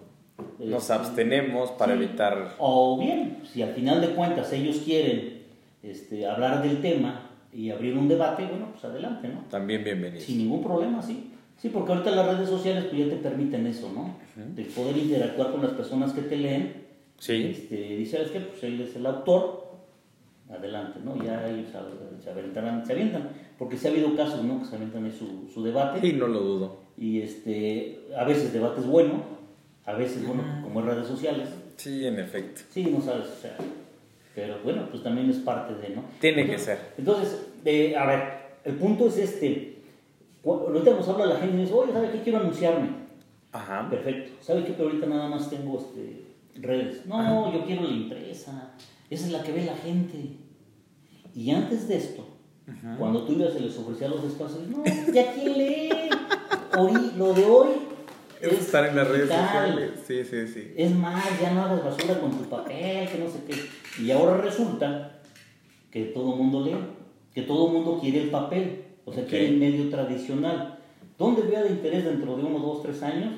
[0.59, 2.03] Nos este, abstenemos para sí.
[2.03, 2.55] evitar.
[2.59, 5.43] O bien, si al final de cuentas ellos quieren
[5.83, 9.45] este, hablar del tema y abrir un debate, bueno, pues adelante, ¿no?
[9.51, 10.25] También bienvenidos.
[10.25, 11.31] Sin ningún problema, sí.
[11.57, 14.17] Sí, porque ahorita las redes sociales pues ya te permiten eso, ¿no?
[14.55, 16.87] De poder interactuar con las personas que te leen.
[17.19, 17.49] Sí.
[17.51, 18.41] Este, dice, ¿sabes qué?
[18.41, 19.69] Pues él es el autor.
[20.49, 21.23] Adelante, ¿no?
[21.23, 21.69] Ya ellos
[22.25, 23.29] se, aventarán, se avientan.
[23.59, 24.61] Porque sí ha habido casos, ¿no?
[24.61, 26.07] Que se avientan ahí su, su debate.
[26.07, 26.79] Y no lo dudo.
[26.97, 29.23] Y este, a veces debate es bueno,
[29.91, 31.49] a veces, bueno, como en redes sociales.
[31.77, 32.63] Sí, en efecto.
[32.71, 33.57] Sí, no sabes, o sea.
[34.35, 36.05] Pero bueno, pues también es parte de, ¿no?
[36.21, 36.79] Tiene que ser.
[36.99, 38.23] Entonces, eh, a ver,
[38.65, 39.79] el punto es este.
[40.45, 42.89] Ahorita nos habla la gente y dice, oye, ¿sabe qué quiero anunciarme?
[43.53, 43.89] Ajá.
[43.91, 44.31] Perfecto.
[44.41, 44.73] ¿Sabe qué?
[44.73, 46.25] Pero ahorita nada más tengo este,
[46.61, 47.05] redes.
[47.07, 48.73] No, yo quiero la impresa.
[49.11, 50.17] Esa es la que ve la gente.
[51.35, 52.27] Y antes de esto,
[52.99, 55.91] cuando tú ibas se les ofrecía los espacios, no, ya quién lee.
[56.73, 57.69] Ori- lo de hoy
[58.41, 59.91] Es, estar en las redes sociales.
[60.07, 60.73] Sí, sí, sí.
[60.77, 64.03] Es más, ya no hagas basura con tu papel, que no sé qué.
[64.03, 65.21] Y ahora resulta
[65.91, 66.77] que todo el mundo lee,
[67.35, 70.79] que todo el mundo quiere el papel, o sea, quiere el medio tradicional.
[71.19, 73.35] ¿Dónde vea de interés dentro de uno, dos, tres años?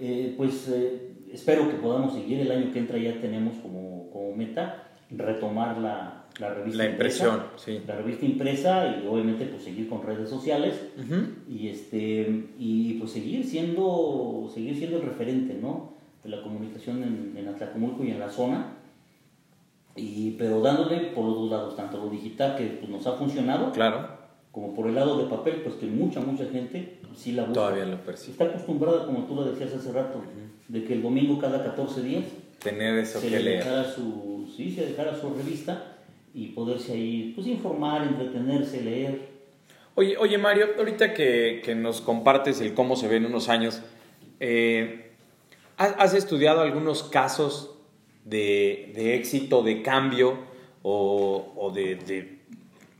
[0.00, 2.40] Eh, pues eh, espero que podamos seguir.
[2.40, 7.34] El año que entra ya tenemos como, como meta retomar la, la revista la impresión,
[7.34, 7.80] impresa, sí.
[7.86, 10.74] la revista impresa y obviamente pues seguir con redes sociales
[11.48, 15.92] y este y pues seguir siendo seguir siendo el referente no
[16.24, 18.74] de la comunicación en, en Atlacomulco y en la zona
[19.94, 23.70] y pero dándole por los dos lados tanto lo digital que pues, nos ha funcionado
[23.72, 24.08] Claro.
[24.52, 27.84] como por el lado de papel pues que mucha mucha gente sí la busca Todavía
[27.84, 28.32] lo percibe.
[28.32, 30.22] está acostumbrada como tú lo decías hace rato
[30.68, 32.24] de que el domingo cada 14 días
[32.62, 33.64] Tener eso se que le leer.
[33.64, 35.91] dejara su sí se dejara su revista
[36.34, 39.32] y poderse ahí pues informar entretenerse leer
[39.94, 43.82] Oye, oye Mario, ahorita que, que nos compartes el cómo se ve en unos años,
[44.40, 45.10] eh,
[45.76, 47.74] ¿has, has estudiado algunos casos
[48.24, 50.38] de, de éxito, de cambio
[50.82, 52.38] o, o de, de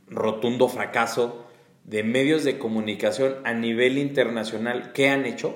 [0.07, 1.47] rotundo fracaso
[1.83, 4.91] de medios de comunicación a nivel internacional?
[4.93, 5.55] ¿Qué han hecho?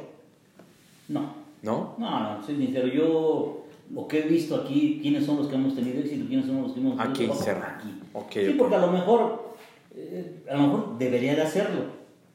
[1.08, 1.96] no ¿No?
[1.98, 3.57] No, no, soy sincero, yo
[3.92, 6.74] lo que he visto aquí, quiénes son los que hemos tenido éxito, quiénes son los
[6.74, 7.78] que hemos tenido Aquí, trabajo, cerra.
[7.80, 8.02] aquí.
[8.14, 9.54] Ok, sí, porque a lo mejor,
[9.96, 11.82] eh, a lo mejor debería de hacerlo,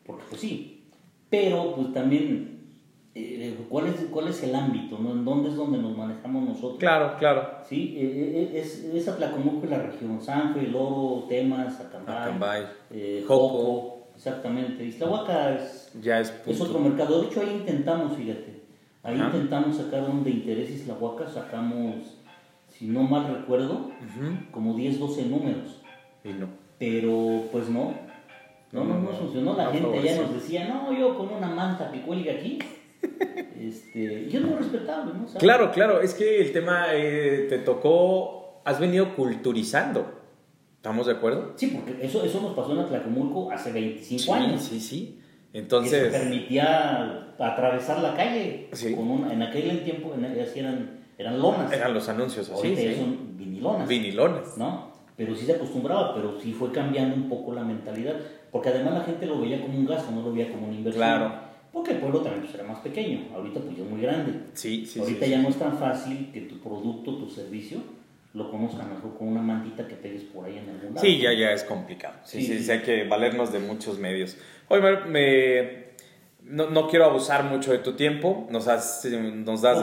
[0.04, 0.84] porque pues sí,
[1.28, 2.60] pero pues también,
[3.14, 4.98] eh, ¿cuál, es, ¿cuál es el ámbito?
[4.98, 5.12] ¿no?
[5.12, 6.78] ¿En dónde es donde nos manejamos nosotros?
[6.78, 7.48] Claro, claro.
[7.68, 13.24] Sí, eh, eh, es, es Atlacomulco y la región, Sanfe, Loro, Temas, Acambay, Acambay, eh,
[13.26, 13.48] Joco.
[13.48, 17.20] Joco, exactamente, Islahuaca es Ya es otro mercado.
[17.22, 18.51] De hecho, ahí intentamos, fíjate.
[19.02, 19.26] Ahí Ajá.
[19.26, 21.26] intentamos sacar un de interés Islahuaca.
[21.28, 22.18] Sacamos,
[22.68, 23.90] si no mal recuerdo,
[24.50, 25.80] como 10, 12 números.
[26.24, 26.46] Y no.
[26.78, 27.94] Pero, pues no.
[28.70, 29.54] No, no, no funcionó.
[29.56, 32.58] La No gente ya nos decía, no, yo con una manta que cuelga aquí.
[33.60, 35.28] este, y es muy respetable, ¿no?
[35.28, 40.20] Sea, Claro, claro, es que el tema eh, te tocó, has venido culturizando.
[40.76, 41.52] ¿Estamos de acuerdo?
[41.56, 44.62] Sí, porque eso, eso nos pasó en Atlacomulco hace 25 años.
[44.62, 45.18] sí, sí.
[45.52, 48.68] Que se Entonces, permitía atravesar la calle.
[48.72, 48.94] Sí.
[48.94, 51.72] Con una- en aquel tiempo en, eran, eran lonas.
[51.72, 52.94] eran los anuncios así, Ahorita sí.
[52.96, 53.88] son vinilonas.
[53.88, 54.56] Vinilones.
[54.56, 54.92] ¿no?
[55.16, 58.14] Pero sí se acostumbraba, pero sí fue cambiando un poco la mentalidad.
[58.50, 61.04] Porque además la gente lo veía como un gasto, no lo veía como una inversión.
[61.04, 61.32] Claro.
[61.72, 63.28] Porque el pueblo también pues, era más pequeño.
[63.34, 64.40] Ahorita pues ya es muy grande.
[64.54, 67.78] Sí, sí, Ahorita sí, ya no es tan fácil que tu producto, tu servicio,
[68.34, 71.00] lo conozcan mejor con una mantita que pegues por ahí en algún lado.
[71.00, 72.14] Sí, ya, ya es complicado.
[72.24, 74.36] Sí, Sí, sí, hay que valernos de muchos medios.
[74.68, 75.92] Oye, Mario, me,
[76.42, 78.46] no, no quiero abusar mucho de tu tiempo.
[78.50, 79.80] Nos, has, nos das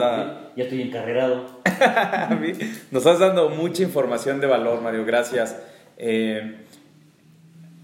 [0.56, 1.60] Ya estoy encarrerado.
[2.90, 5.04] Nos estás dando mucha información de valor, Mario.
[5.04, 5.56] Gracias.
[5.96, 6.56] Eh,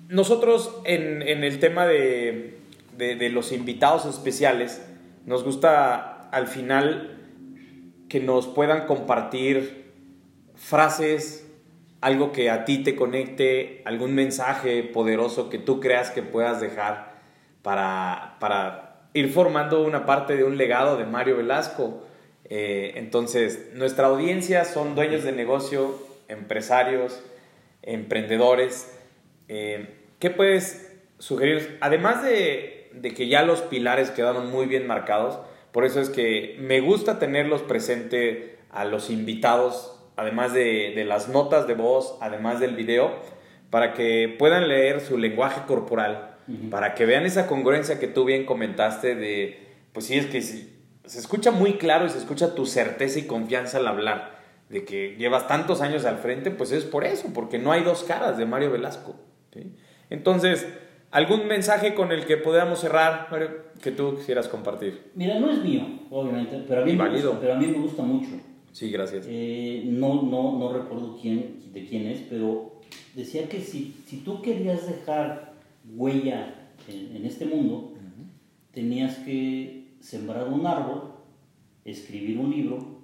[0.09, 2.59] nosotros en, en el tema de,
[2.97, 4.85] de- de los invitados especiales,
[5.27, 7.19] nos gusta al final
[8.09, 9.86] que nos puedan compartir
[10.57, 11.47] frases,
[12.01, 17.17] algo que a ti te conecte, algún mensaje poderoso que tú creas que puedas dejar
[17.63, 22.07] para, para ir formando una parte de un legado de Mario Velasco.
[22.45, 25.99] Eh, entonces, nuestra audiencia son dueños de negocio,
[26.29, 27.23] empresarios,
[27.83, 28.93] emprendedores.
[29.49, 31.79] Eh, ¿Qué puedes sugerir?
[31.81, 35.39] Además de, de que ya los pilares quedaron muy bien marcados,
[35.73, 41.29] por eso es que me gusta tenerlos presente a los invitados, además de, de las
[41.29, 43.13] notas de voz, además del video,
[43.71, 46.71] para que puedan leer su lenguaje corporal, Ujú.
[46.71, 49.59] para que vean esa congruencia que tú bien comentaste de,
[49.93, 50.73] pues sí, es que sí,
[51.05, 54.37] se escucha muy claro y se escucha tu certeza y confianza al hablar,
[54.69, 58.05] de que llevas tantos años al frente, pues es por eso, porque no hay dos
[58.05, 59.17] caras de Mario Velasco.
[59.53, 59.73] ¿sí?
[60.11, 60.67] Entonces,
[61.11, 63.51] ¿algún mensaje con el que podamos cerrar, Mario,
[63.83, 65.11] que tú quisieras compartir?
[65.15, 68.03] Mira, no es mío, obviamente, pero a mí, me gusta, pero a mí me gusta
[68.03, 68.31] mucho.
[68.77, 69.25] Sí, gracias.
[69.27, 72.73] Eh, no, no, no recuerdo quién, de quién es, pero
[73.15, 75.55] decía que si, si tú querías dejar
[75.97, 76.55] huella
[76.87, 77.95] en, en este mundo,
[78.73, 81.05] tenías que sembrar un árbol,
[81.87, 82.99] escribir un libro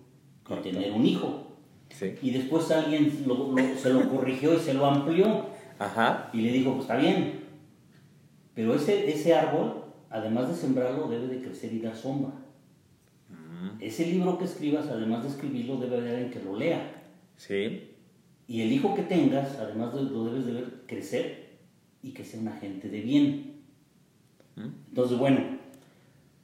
[0.45, 0.69] Correcto.
[0.69, 1.47] y tener un hijo.
[1.89, 2.17] Sí.
[2.21, 5.47] Y después alguien lo- lo- se lo corrigió y se lo amplió
[5.79, 6.29] Ajá.
[6.35, 7.41] y le dijo, pues está bien,
[8.55, 12.33] pero ese, ese árbol, además de sembrarlo, debe de crecer y dar sombra.
[13.81, 17.03] Ese libro que escribas, además de escribirlo, debe haber alguien que lo lea.
[17.37, 17.89] Sí.
[18.49, 21.59] Y el hijo que tengas, además de- lo debes de ver crecer
[22.03, 23.53] y que sea una gente de bien.
[24.89, 25.41] Entonces, bueno,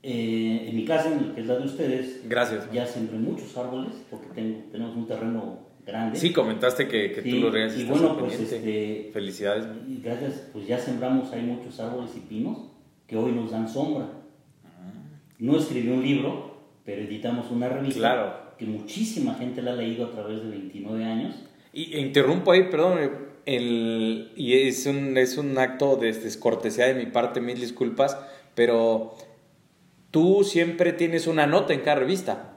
[0.03, 2.71] eh, en mi casa, en el que es la de ustedes, Gracias.
[2.73, 6.19] ya sembré muchos árboles porque tengo, tenemos un terreno grande.
[6.19, 9.67] Sí, comentaste que, que Sí, tú lo reas y bueno, pues este, Felicidades.
[9.89, 12.59] y gracias, pues ya sembramos, hay muchos árboles y pinos
[13.07, 14.09] que hoy nos dan sombra.
[15.41, 16.58] no escribió un libro,
[16.89, 18.33] pero editamos una revista Claro.
[18.59, 21.35] que muchísima gente la ha leído a través de 29 años.
[21.75, 22.99] Y e interrumpo ahí, perdón,
[23.45, 28.17] el, y es un, es un acto de descortesía de mi parte, mil disculpas,
[28.55, 29.15] pero
[30.11, 32.57] tú siempre tienes una nota en cada revista,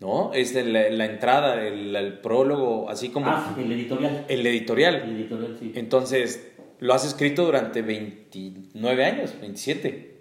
[0.00, 0.32] ¿no?
[0.32, 4.24] Es de la, la entrada, el, el prólogo, así como Ah, el editorial.
[4.28, 4.94] el El editorial.
[5.14, 5.72] editorial, sí.
[5.74, 10.20] Entonces, lo has escrito durante 29 años, 27,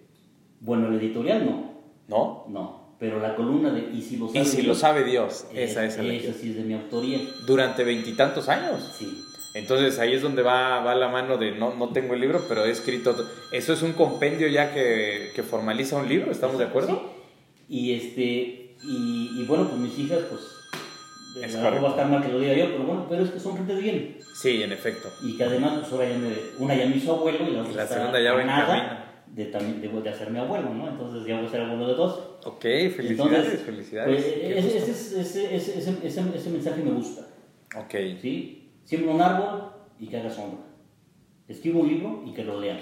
[0.59, 1.72] Bueno, el editorial no,
[2.08, 2.45] ¿no?
[2.49, 2.84] no.
[2.99, 5.64] Pero la columna de Y si lo sabe Y si lo Dios, sabe Dios, eh,
[5.64, 7.20] esa es la esa sí es de mi autoría.
[7.45, 8.95] Durante veintitantos años.
[8.97, 9.24] Sí.
[9.56, 12.66] Entonces ahí es donde va, va la mano de no, no tengo el libro, pero
[12.66, 13.16] he escrito.
[13.51, 17.14] Eso es un compendio ya que, que formaliza un libro, ¿estamos de acuerdo?
[17.68, 20.41] Y este, y, y bueno, pues mis hijas, pues,
[21.43, 23.39] Es no va a estar mal que lo diga yo, pero bueno, pero es que
[23.39, 24.18] son gente de bien.
[24.34, 25.10] Sí, en efecto.
[25.22, 26.30] Y que además, pues ahora ya me,
[26.60, 29.12] una ya me hizo abuelo y la otra la segunda ya va en camino.
[29.34, 30.88] De, también, de, de hacerme abuelo, ¿no?
[30.88, 32.19] Entonces ya voy a ser abuelo de dos.
[32.45, 34.21] Ok, felicidades, Entonces, felicidades.
[34.21, 36.07] Pues, Qué ese, ese, ese,
[36.38, 37.21] ese, mensaje me gusta,
[37.75, 38.71] Ok, ¿sí?
[38.86, 40.59] Siembra un árbol y que haga sombra.
[41.47, 42.79] Escribe un libro y que lo lean.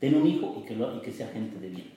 [0.00, 1.90] Ten un hijo y que, lo, y que sea gente de bien.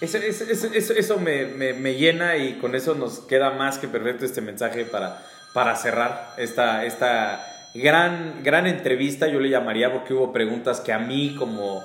[0.00, 3.78] eso, eso, eso, eso- eso me, me- me llena y con eso nos queda más
[3.78, 5.22] que perfecto este mensaje para,
[5.54, 7.44] para cerrar esta, esta
[7.74, 9.26] gran, gran entrevista.
[9.26, 11.82] Yo le llamaría porque hubo preguntas que a mí como,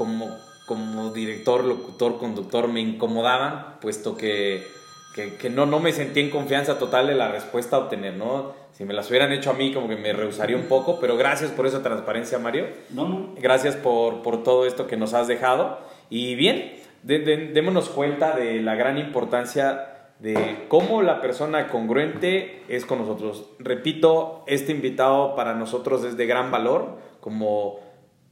[0.00, 0.34] como,
[0.64, 4.66] como director, locutor, conductor me incomodaban, puesto que,
[5.14, 8.52] que, que no, no me sentí en confianza total de la respuesta a obtener, ¿no?
[8.72, 11.50] Si me las hubieran hecho a mí, como que me rehusaría un poco, pero gracias
[11.50, 12.64] por esa transparencia, Mario.
[12.88, 13.34] No, no.
[13.38, 15.78] Gracias por, por todo esto que nos has dejado.
[16.08, 19.86] Y bien, de- de- démonos cuenta de la gran importancia
[20.18, 23.50] de cómo la persona congruente es con nosotros.
[23.58, 27.80] Repito, este invitado para nosotros es de gran valor, como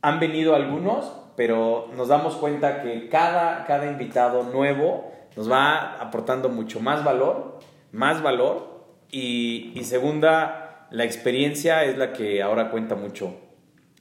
[0.00, 6.48] han venido algunos, pero nos damos cuenta que cada, cada invitado nuevo nos va aportando
[6.48, 7.60] mucho más valor,
[7.92, 8.82] más valor,
[9.12, 13.36] y, y segunda, la experiencia es la que ahora cuenta mucho.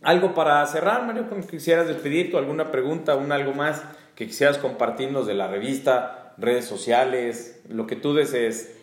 [0.02, 3.84] Algo para cerrar, Mario, que quisieras despedirte, alguna pregunta, un algo más
[4.16, 8.76] que quisieras compartirnos de la revista, redes sociales, lo que tú desees.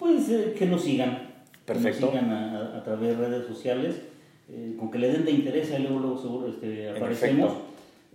[0.00, 1.30] Pues eh, que nos sigan.
[1.64, 2.10] Perfecto.
[2.10, 4.02] Que nos sigan a, a- a través de redes sociales.
[4.48, 7.52] eh, con que le den de interés, ahí luego, luego seguro este, aparecemos.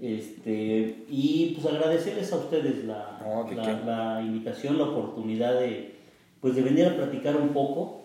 [0.02, 3.80] Este, y pues agradecerles a ustedes la, No, ¿de la,
[4.16, 5.96] la invitación, la oportunidad de,
[6.42, 8.02] pues de venir a platicar un poco,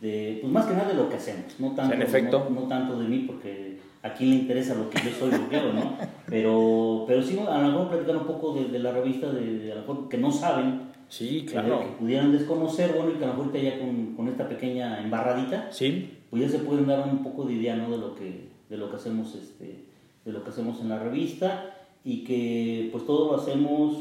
[0.00, 2.46] de, pues más que nada de lo que hacemos, no tanto, En efecto.
[2.50, 5.48] No, no tanto de mí, porque a quién le interesa lo que yo soy, lo
[5.48, 5.96] que hago, ¿no?
[6.28, 9.70] Pero, pero sí, a lo mejor platicar un poco de, de la revista, de, de
[9.70, 11.78] a lo mejor que no saben, Sí, que- claro.
[11.80, 15.68] que pudieran desconocer, bueno, y que a lo mejor ya con, con esta pequeña embarradita,
[15.70, 17.88] Sí, pues ya se pueden dar un poco de idea, ¿no?
[17.90, 19.84] De lo que, de lo que hacemos, este,
[20.26, 21.72] de lo que hacemos en la revista
[22.04, 23.96] y que pues todo lo hacemos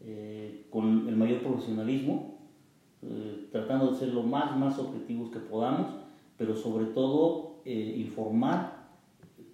[0.00, 2.38] eh, con el mayor profesionalismo,
[3.02, 5.86] eh, tratando de ser lo más, más objetivos que podamos,
[6.36, 8.90] pero sobre todo eh, informar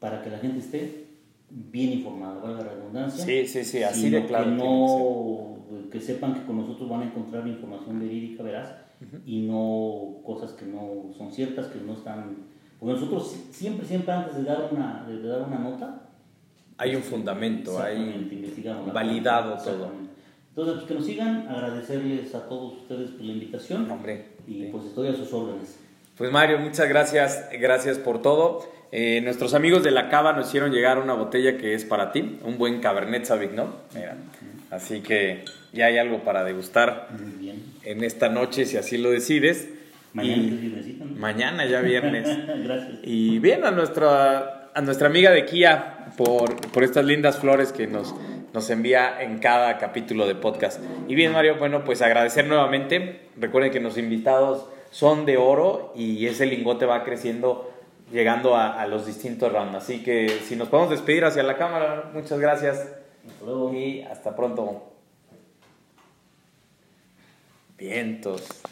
[0.00, 1.06] para que la gente esté
[1.50, 3.24] bien informada, valga la redundancia.
[3.24, 4.44] sí, sí, sí, así de claro.
[4.44, 8.74] Que, tiene que no, que sepan que con nosotros van a encontrar información verídica, veraz,
[9.26, 12.57] y no cosas que no son ciertas, que no están...
[12.78, 16.02] Porque nosotros si- siempre, siempre antes de dar una, de dar una nota...
[16.80, 18.46] Hay un fundamento, hay
[18.92, 19.90] validado todo.
[20.50, 24.68] Entonces, pues que nos sigan, agradecerles a todos ustedes por la invitación, Hombre, y sí.
[24.70, 25.76] pues estoy a sus órdenes.
[26.16, 28.60] Pues Mario, muchas gracias, gracias por todo.
[28.90, 32.38] Eh, nuestros amigos de la Cava nos hicieron llegar una botella que es para ti,
[32.44, 33.72] un buen Cabernet Sauvignon.
[33.94, 34.16] Mira,
[34.70, 37.62] así que ya hay algo para degustar Muy bien.
[37.84, 39.68] en esta noche si así lo decides.
[40.12, 42.28] Mañana Y mañana ya viernes.
[42.64, 42.98] Gracias.
[43.02, 47.86] Y bien a nuestra, a nuestra amiga de Kia por, por estas lindas flores que
[47.86, 48.14] nos,
[48.54, 50.80] nos envía en cada capítulo de podcast.
[51.08, 53.28] Y bien, Mario, bueno, pues agradecer nuevamente.
[53.36, 57.70] Recuerden que los invitados son de oro y ese lingote va creciendo
[58.10, 59.74] llegando a, a los distintos rounds.
[59.74, 62.78] Así que si nos podemos despedir hacia la cámara, muchas gracias
[63.26, 63.74] Hasta luego.
[63.74, 64.92] y hasta pronto.
[67.76, 68.62] Vientos.